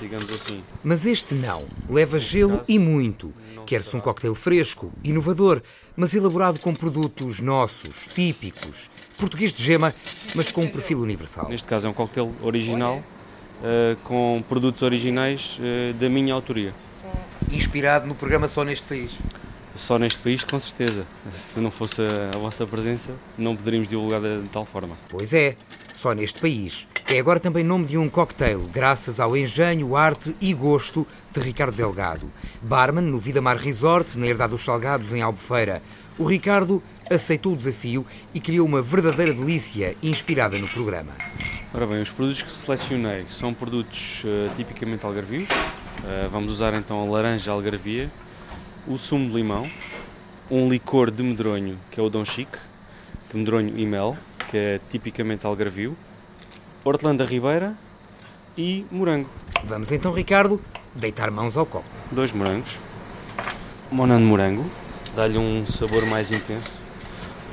[0.00, 0.62] digamos assim.
[0.82, 1.64] Mas este não.
[1.88, 3.32] Leva gelo e muito.
[3.66, 5.62] Quer-se um cocktail fresco, inovador,
[5.96, 9.94] mas elaborado com produtos nossos, típicos, português de gema,
[10.34, 11.48] mas com um perfil universal.
[11.48, 16.72] Neste caso é um cocktail original, uh, com produtos originais uh, da minha autoria.
[17.50, 19.18] Inspirado no programa Só Neste País?
[19.78, 21.06] Só neste país, com certeza.
[21.32, 24.96] Se não fosse a vossa presença, não poderíamos divulgar de tal forma.
[25.08, 25.56] Pois é,
[25.94, 26.88] só neste país.
[27.10, 31.74] É agora também nome de um cocktail, graças ao engenho, arte e gosto de Ricardo
[31.74, 32.30] Delgado.
[32.60, 35.82] Barman no Vida Mar Resort, na Herdade dos Salgados, em Albufeira.
[36.18, 41.12] O Ricardo aceitou o desafio e criou uma verdadeira delícia inspirada no programa.
[41.72, 45.48] Ora bem, os produtos que selecionei são produtos uh, tipicamente algarvios.
[45.48, 48.10] Uh, vamos usar então a laranja algarvia,
[48.86, 49.66] o sumo de limão,
[50.50, 52.58] um licor de medronho, que é o Dom Chique,
[53.32, 54.14] de medronho e mel,
[54.50, 55.96] que é tipicamente algarvio,
[56.88, 57.74] hortelã da ribeira
[58.56, 59.28] e morango.
[59.64, 60.60] Vamos então, Ricardo,
[60.94, 61.84] deitar mãos ao copo.
[62.10, 62.78] Dois morangos,
[63.90, 64.64] monan de morango,
[65.14, 66.70] dá-lhe um sabor mais intenso,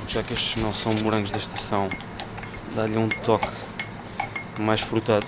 [0.08, 1.90] já que estes não são morangos da estação,
[2.76, 3.48] dá-lhe um toque
[4.58, 5.28] mais frutado.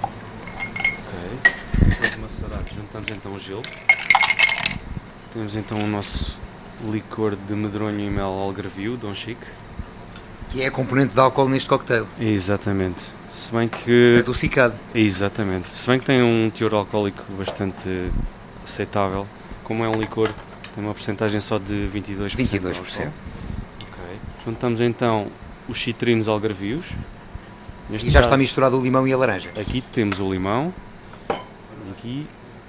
[0.00, 1.52] Ok,
[1.88, 3.62] depois maçarado, juntamos então o gelo.
[5.34, 6.36] Temos então o nosso
[6.84, 9.46] licor de medronho e mel algarvio, Dom Chique.
[10.50, 12.06] Que é a componente de álcool neste cocktail.
[12.20, 13.21] Exatamente.
[13.34, 14.18] Se bem que.
[14.20, 14.74] Adocicado.
[14.94, 15.68] Exatamente.
[15.68, 18.10] Se bem que tem um teor alcoólico bastante
[18.62, 19.26] aceitável,
[19.64, 20.28] como é um licor,
[20.74, 22.36] tem uma porcentagem só de 22%.
[22.36, 22.80] 22%.
[22.80, 23.10] Ok.
[24.44, 25.28] Juntamos então
[25.68, 26.84] os citrinos algarvios.
[27.88, 29.50] Neste e já caso, está misturado o limão e a laranja.
[29.58, 30.72] Aqui temos o limão
[31.30, 32.26] e aqui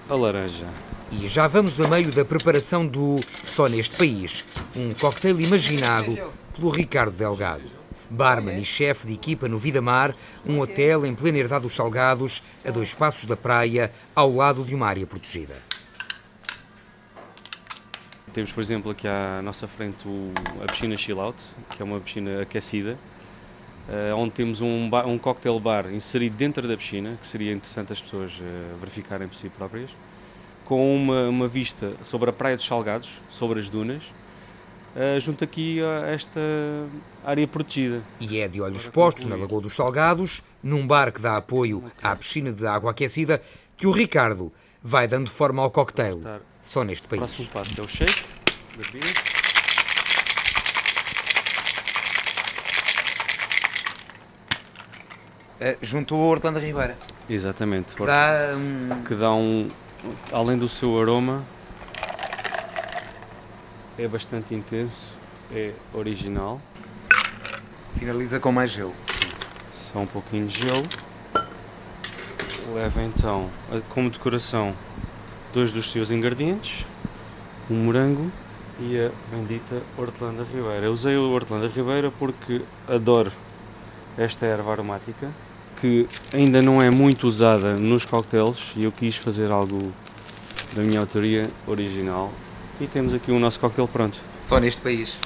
[0.09, 0.65] a laranja.
[1.11, 4.43] E já vamos a meio da preparação do Só Neste País,
[4.75, 6.17] um cocktail imaginado
[6.55, 7.82] pelo Ricardo Delgado.
[8.13, 12.43] Barman e chefe de equipa no Vida Mar, um hotel em plena herdade dos Salgados,
[12.63, 15.55] a dois passos da praia, ao lado de uma área protegida.
[18.31, 20.05] Temos, por exemplo, aqui à nossa frente
[20.63, 21.37] a piscina Chill Out,
[21.71, 22.97] que é uma piscina aquecida,
[23.87, 27.93] uh, onde temos um, bar, um cocktail bar inserido dentro da piscina, que seria interessante
[27.93, 29.89] as pessoas uh, verificarem por si próprias,
[30.65, 34.03] com uma, uma vista sobre a Praia dos Salgados, sobre as dunas,
[34.95, 36.39] uh, junto aqui a esta
[37.23, 38.01] área protegida.
[38.19, 42.15] E é de olhos postos na Lagoa dos Salgados, num bar que dá apoio à
[42.15, 43.41] piscina de água aquecida,
[43.77, 46.21] que o Ricardo vai dando forma ao cocktail,
[46.61, 47.21] só neste país.
[47.21, 48.23] O próximo passo é o shake
[48.77, 49.13] da beer.
[55.61, 56.97] Uh, juntou a Hortanda Ribeira.
[57.29, 57.95] Exatamente.
[57.95, 59.03] Que dá, um...
[59.03, 59.69] que dá um.
[60.33, 61.41] Além do seu aroma,
[63.97, 65.07] é bastante intenso,
[65.51, 66.59] é original.
[67.97, 68.93] Finaliza com mais gelo.
[69.75, 70.83] Só um pouquinho de gelo.
[72.73, 73.49] Leva então
[73.89, 74.73] como decoração
[75.53, 76.85] dois dos seus ingredientes,
[77.69, 78.31] um morango
[78.79, 80.85] e a bendita hortelã ribeira.
[80.85, 83.31] Eu usei o hortelã ribeira porque adoro
[84.17, 85.29] esta erva aromática
[85.79, 89.91] que ainda não é muito usada nos cocktails e eu quis fazer algo
[90.73, 92.31] da minha autoria original.
[92.79, 94.19] E temos aqui o nosso cocktail pronto.
[94.41, 95.17] Só neste país?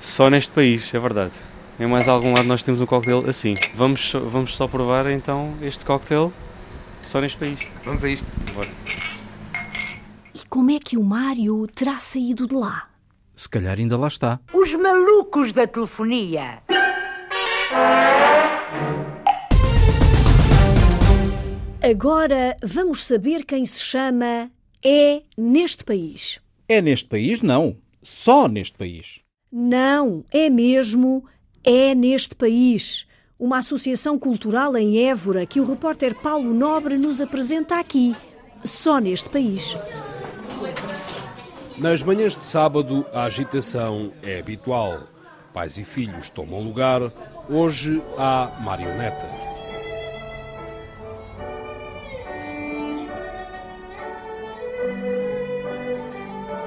[0.00, 1.32] Só neste país, é verdade.
[1.78, 3.56] Em mais algum lado nós temos um cocktail assim.
[3.74, 6.32] Vamos só, vamos só provar então este cocktail
[7.02, 7.58] só neste país.
[7.84, 8.30] Vamos a isto.
[8.52, 8.68] Bora.
[10.34, 12.88] E como é que o Mário terá saído de lá?
[13.34, 14.40] Se calhar ainda lá está.
[14.52, 16.62] Os malucos da telefonia.
[21.82, 24.50] Agora vamos saber quem se chama
[24.82, 26.43] É neste país.
[26.68, 27.42] É neste país?
[27.42, 27.76] Não.
[28.02, 29.20] Só neste país.
[29.50, 31.24] Não, é mesmo
[31.62, 33.06] É neste país.
[33.38, 38.14] Uma associação cultural em Évora que o repórter Paulo Nobre nos apresenta aqui.
[38.62, 39.76] Só neste país.
[41.78, 45.00] Nas manhãs de sábado, a agitação é habitual.
[45.52, 47.00] Pais e filhos tomam lugar.
[47.48, 49.53] Hoje há marionetas.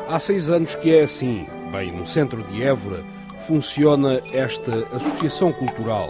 [0.08, 1.46] Há seis anos que é assim.
[1.70, 3.04] Bem, no centro de Évora
[3.46, 6.10] funciona esta associação cultural.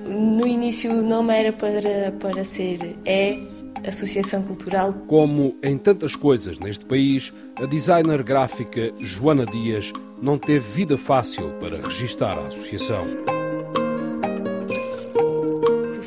[0.00, 3.36] No início o nome era para, para ser É
[3.84, 4.92] Associação Cultural.
[5.08, 9.92] Como em tantas coisas neste país, a designer gráfica Joana Dias
[10.22, 13.04] não teve vida fácil para registar a associação.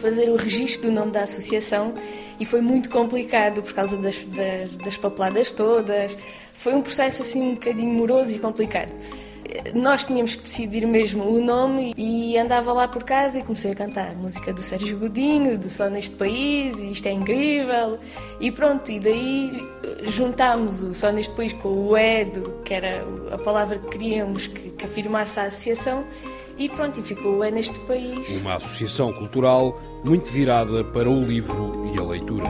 [0.01, 1.93] Fazer o registro do nome da associação
[2.41, 6.17] e foi muito complicado por causa das, das, das papeladas todas.
[6.55, 8.91] Foi um processo assim um bocadinho moroso e complicado
[9.73, 13.75] nós tínhamos que decidir mesmo o nome e andava lá por casa e comecei a
[13.75, 17.99] cantar música do Sérgio Godinho, do Só Neste País, e isto é incrível.
[18.39, 19.51] E pronto, e daí
[20.03, 24.69] juntámos o Só Neste País com o EDO, que era a palavra que queríamos que,
[24.71, 26.05] que afirmasse a associação,
[26.57, 28.29] e pronto, e ficou o É Neste País.
[28.37, 32.45] Uma associação cultural muito virada para o livro e a leitura.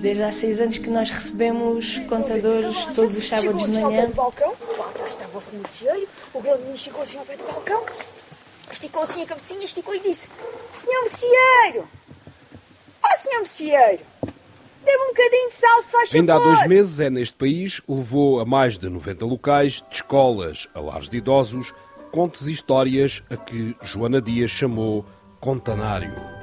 [0.00, 3.78] Desde há seis anos que nós recebemos contadores todos os sábados de manhã.
[3.78, 7.24] Assim ao pé do balcão, lá atrás estava o o grande menino chegou assim ao
[7.24, 7.84] pé do balcão,
[8.70, 10.28] esticou assim a cabecinha, esticou e disse:
[10.74, 11.88] Senhor Merceeiro!
[13.02, 14.02] Ó, senhor Merceeiro!
[14.84, 16.20] Dê-me um bocadinho de sal, se faz favor!
[16.20, 20.68] Ainda há dois meses, é neste país, levou a mais de 90 locais, de escolas
[20.74, 21.72] a lares de idosos,
[22.10, 25.06] contos e histórias a que Joana Dias chamou
[25.40, 26.34] Contanário.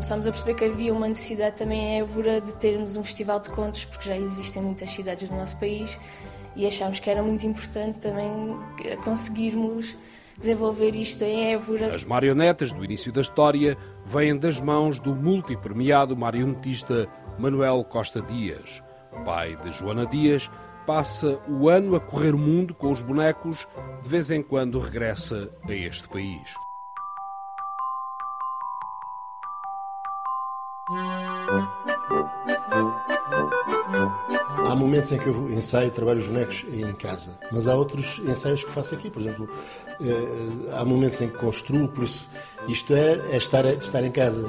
[0.00, 3.50] começámos a perceber que havia uma necessidade também em Évora de termos um festival de
[3.50, 6.00] contos, porque já existem muitas cidades no nosso país
[6.56, 8.56] e achámos que era muito importante também
[9.04, 9.96] conseguirmos
[10.38, 11.94] desenvolver isto em Évora.
[11.94, 13.76] As marionetas do início da história
[14.06, 18.82] vêm das mãos do multipremiado marionetista Manuel Costa Dias.
[19.24, 20.50] Pai de Joana Dias,
[20.86, 23.66] passa o ano a correr o mundo com os bonecos,
[24.02, 26.69] de vez em quando regressa a este país.
[34.66, 38.20] Há momentos em que eu ensaio e trabalho os bonecos em casa, mas há outros
[38.26, 39.08] ensaios que faço aqui.
[39.08, 39.48] Por exemplo,
[40.72, 42.28] há momentos em que construo, por isso
[42.66, 44.48] isto é, é estar, estar em casa.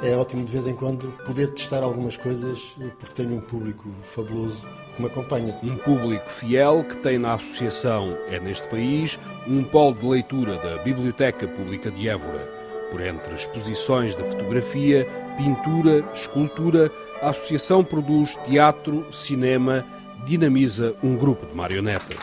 [0.00, 3.88] E é ótimo de vez em quando poder testar algumas coisas, porque tenho um público
[4.04, 5.58] fabuloso que me acompanha.
[5.64, 9.18] Um público fiel que tem na associação É Neste País
[9.48, 12.61] um polo de leitura da Biblioteca Pública de Évora.
[12.92, 19.82] Por entre exposições de fotografia, pintura, escultura, a associação produz teatro, cinema,
[20.26, 22.18] dinamiza um grupo de marionetas.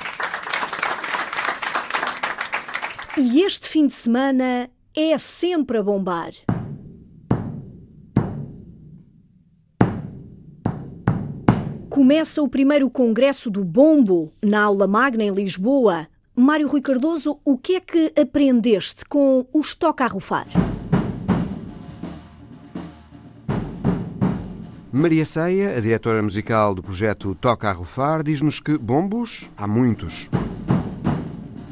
[3.17, 6.33] E este fim de semana é sempre a bombar.
[11.89, 16.07] Começa o primeiro congresso do Bombo na Aula Magna em Lisboa.
[16.39, 20.47] Mário Rui Cardoso, o que é que aprendeste com os Toca a Rufar?
[24.89, 30.29] Maria Ceia, a diretora musical do projeto Toca a Rufar, diz-nos que bombos há muitos.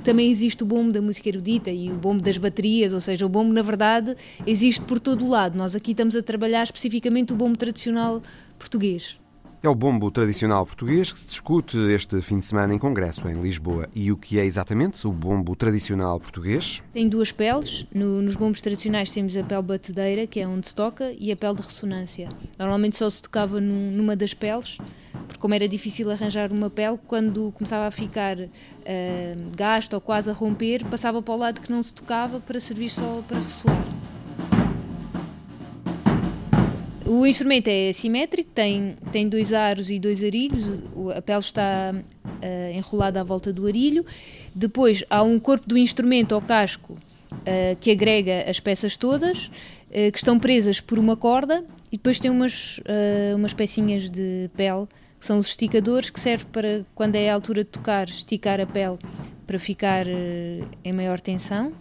[0.03, 3.29] Também existe o bombo da música erudita e o bombo das baterias, ou seja, o
[3.29, 5.57] bombo, na verdade, existe por todo o lado.
[5.57, 8.21] Nós aqui estamos a trabalhar especificamente o bombo tradicional
[8.59, 9.17] português.
[9.63, 13.41] É o bombo tradicional português que se discute este fim de semana em congresso em
[13.41, 13.89] Lisboa.
[13.93, 16.83] E o que é exatamente o bombo tradicional português?
[16.93, 17.87] Tem duas peles.
[17.91, 21.35] No, nos bombos tradicionais temos a pele batedeira, que é onde se toca, e a
[21.35, 22.29] pele de ressonância.
[22.57, 24.77] Normalmente só se tocava num, numa das peles,
[25.11, 28.49] porque como era difícil arranjar uma pele, quando começava a ficar uh,
[29.55, 32.89] gasto ou quase a romper, passava para o lado que não se tocava para servir
[32.89, 33.96] só para ressoar.
[37.07, 40.77] O instrumento é simétrico, tem, tem dois aros e dois arilhos,
[41.15, 44.05] a pele está uh, enrolada à volta do arilho.
[44.53, 46.93] Depois há um corpo do instrumento ao casco
[47.31, 52.19] uh, que agrega as peças todas, uh, que estão presas por uma corda, e depois
[52.19, 52.81] tem umas,
[53.33, 54.85] umas pecinhas de pele,
[55.17, 58.65] que são os esticadores, que servem para, quando é a altura de tocar, esticar a
[58.65, 58.97] pele
[59.47, 60.05] para ficar
[60.83, 61.71] em maior tensão.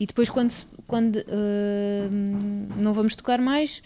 [0.00, 0.52] E depois, quando,
[0.84, 1.24] quando
[2.76, 3.80] não vamos tocar mais,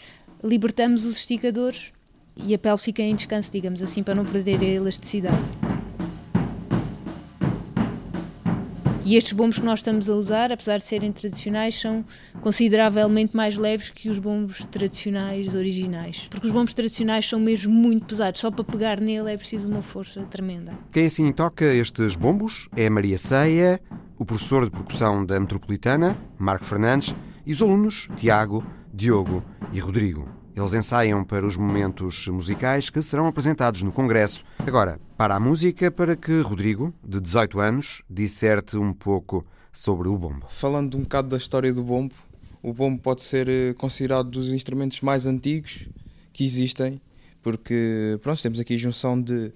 [0.45, 1.91] libertamos os esticadores
[2.37, 5.43] e a pele fica em descanso, digamos assim, para não perder a elasticidade.
[9.07, 12.05] E estes bombos que nós estamos a usar, apesar de serem tradicionais, são
[12.41, 16.27] consideravelmente mais leves que os bombos tradicionais originais.
[16.31, 19.83] Porque os bombos tradicionais são mesmo muito pesados, só para pegar nele é preciso uma
[19.83, 20.73] força tremenda.
[20.91, 23.79] Quem assim toca estes bombos é Maria Ceia,
[24.19, 27.15] o professor de percussão da Metropolitana, Marco Fernandes,
[27.47, 30.34] e os alunos Tiago, Diogo e Rodrigo.
[30.57, 34.45] Eles ensaiam para os momentos musicais que serão apresentados no Congresso.
[34.59, 40.17] Agora, para a música, para que Rodrigo, de 18 anos, disserte um pouco sobre o
[40.17, 40.47] bombo.
[40.49, 42.15] Falando um bocado da história do bombo,
[42.63, 45.89] o bombo pode ser eh, considerado dos instrumentos mais antigos
[46.33, 47.01] que existem,
[47.43, 49.53] porque pronto, temos aqui a junção de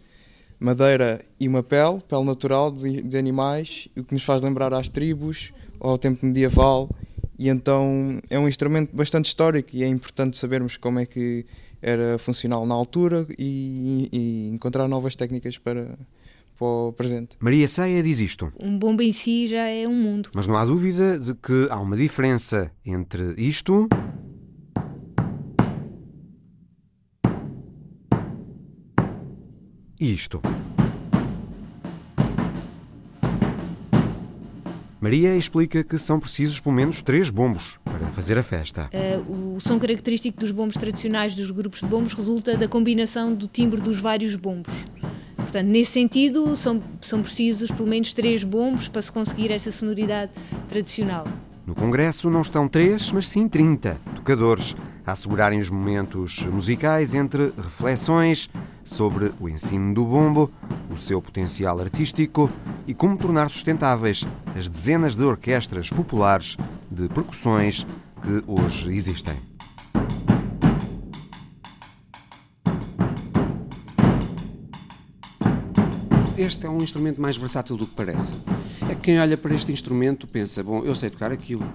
[0.58, 4.88] madeira e uma pele, pele natural de, de animais, o que nos faz lembrar às
[4.88, 6.90] tribos, ao tempo medieval
[7.38, 11.46] e então é um instrumento bastante histórico e é importante sabermos como é que
[11.80, 15.96] era funcional na altura e, e encontrar novas técnicas para,
[16.58, 17.36] para o presente.
[17.38, 18.52] Maria Ceia diz isto.
[18.58, 20.30] Um bombo em si já é um mundo.
[20.34, 23.88] Mas não há dúvida de que há uma diferença entre isto.
[30.00, 30.40] E isto.
[35.00, 38.90] Maria explica que são precisos pelo menos três bombos para fazer a festa.
[38.92, 43.46] Uh, o som característico dos bombos tradicionais dos grupos de bombos resulta da combinação do
[43.46, 44.74] timbre dos vários bombos.
[45.36, 50.32] Portanto, nesse sentido, são, são precisos pelo menos três bombos para se conseguir essa sonoridade
[50.68, 51.28] tradicional.
[51.64, 54.74] No Congresso não estão três, mas sim 30 tocadores
[55.08, 58.50] a assegurarem os momentos musicais entre reflexões
[58.84, 60.50] sobre o ensino do bombo,
[60.90, 62.50] o seu potencial artístico
[62.86, 66.58] e como tornar sustentáveis as dezenas de orquestras populares
[66.90, 67.86] de percussões
[68.20, 69.36] que hoje existem.
[76.36, 78.34] Este é um instrumento mais versátil do que parece.
[78.82, 81.66] É que quem olha para este instrumento pensa: bom, eu sei tocar aquilo.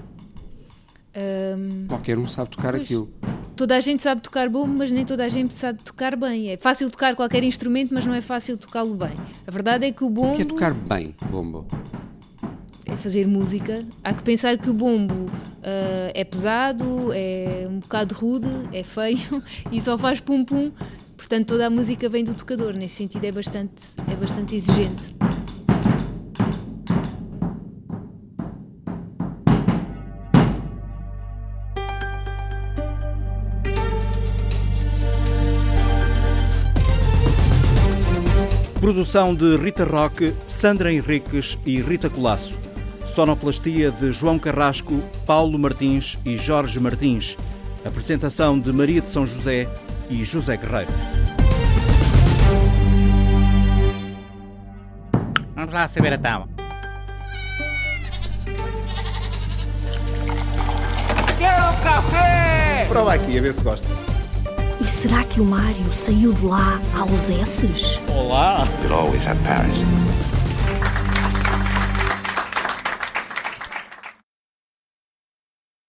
[1.16, 1.88] Um...
[1.88, 2.84] Qualquer um sabe tocar pois.
[2.84, 3.10] aquilo.
[3.56, 6.50] Toda a gente sabe tocar bombo, mas nem toda a gente sabe tocar bem.
[6.50, 9.14] É fácil tocar qualquer instrumento, mas não é fácil tocá-lo bem.
[9.46, 10.34] A verdade é que o bombo.
[10.34, 11.68] O que é tocar bem, bombo?
[12.86, 13.86] É fazer música.
[14.04, 19.44] Há que pensar que o bombo uh, é pesado, é um bocado rude, é feio
[19.72, 20.72] e só faz pum-pum.
[21.16, 22.74] Portanto, toda a música vem do tocador.
[22.74, 23.72] Nesse sentido, é bastante,
[24.12, 25.16] é bastante exigente.
[38.94, 42.56] Produção de Rita Roque, Sandra Henriques e Rita Colasso.
[43.04, 47.36] Sonoplastia de João Carrasco, Paulo Martins e Jorge Martins.
[47.84, 49.68] Apresentação de Maria de São José
[50.12, 50.92] e José Guerreiro.
[55.56, 56.48] Vamos lá saber a tábua.
[61.40, 62.86] Quero café!
[62.88, 64.03] Prova aqui, a ver se gosta.
[64.84, 68.02] E será que o Mário saiu de lá aos S's?
[68.10, 68.68] Olá!
[68.82, 70.33] We'll always have Paris.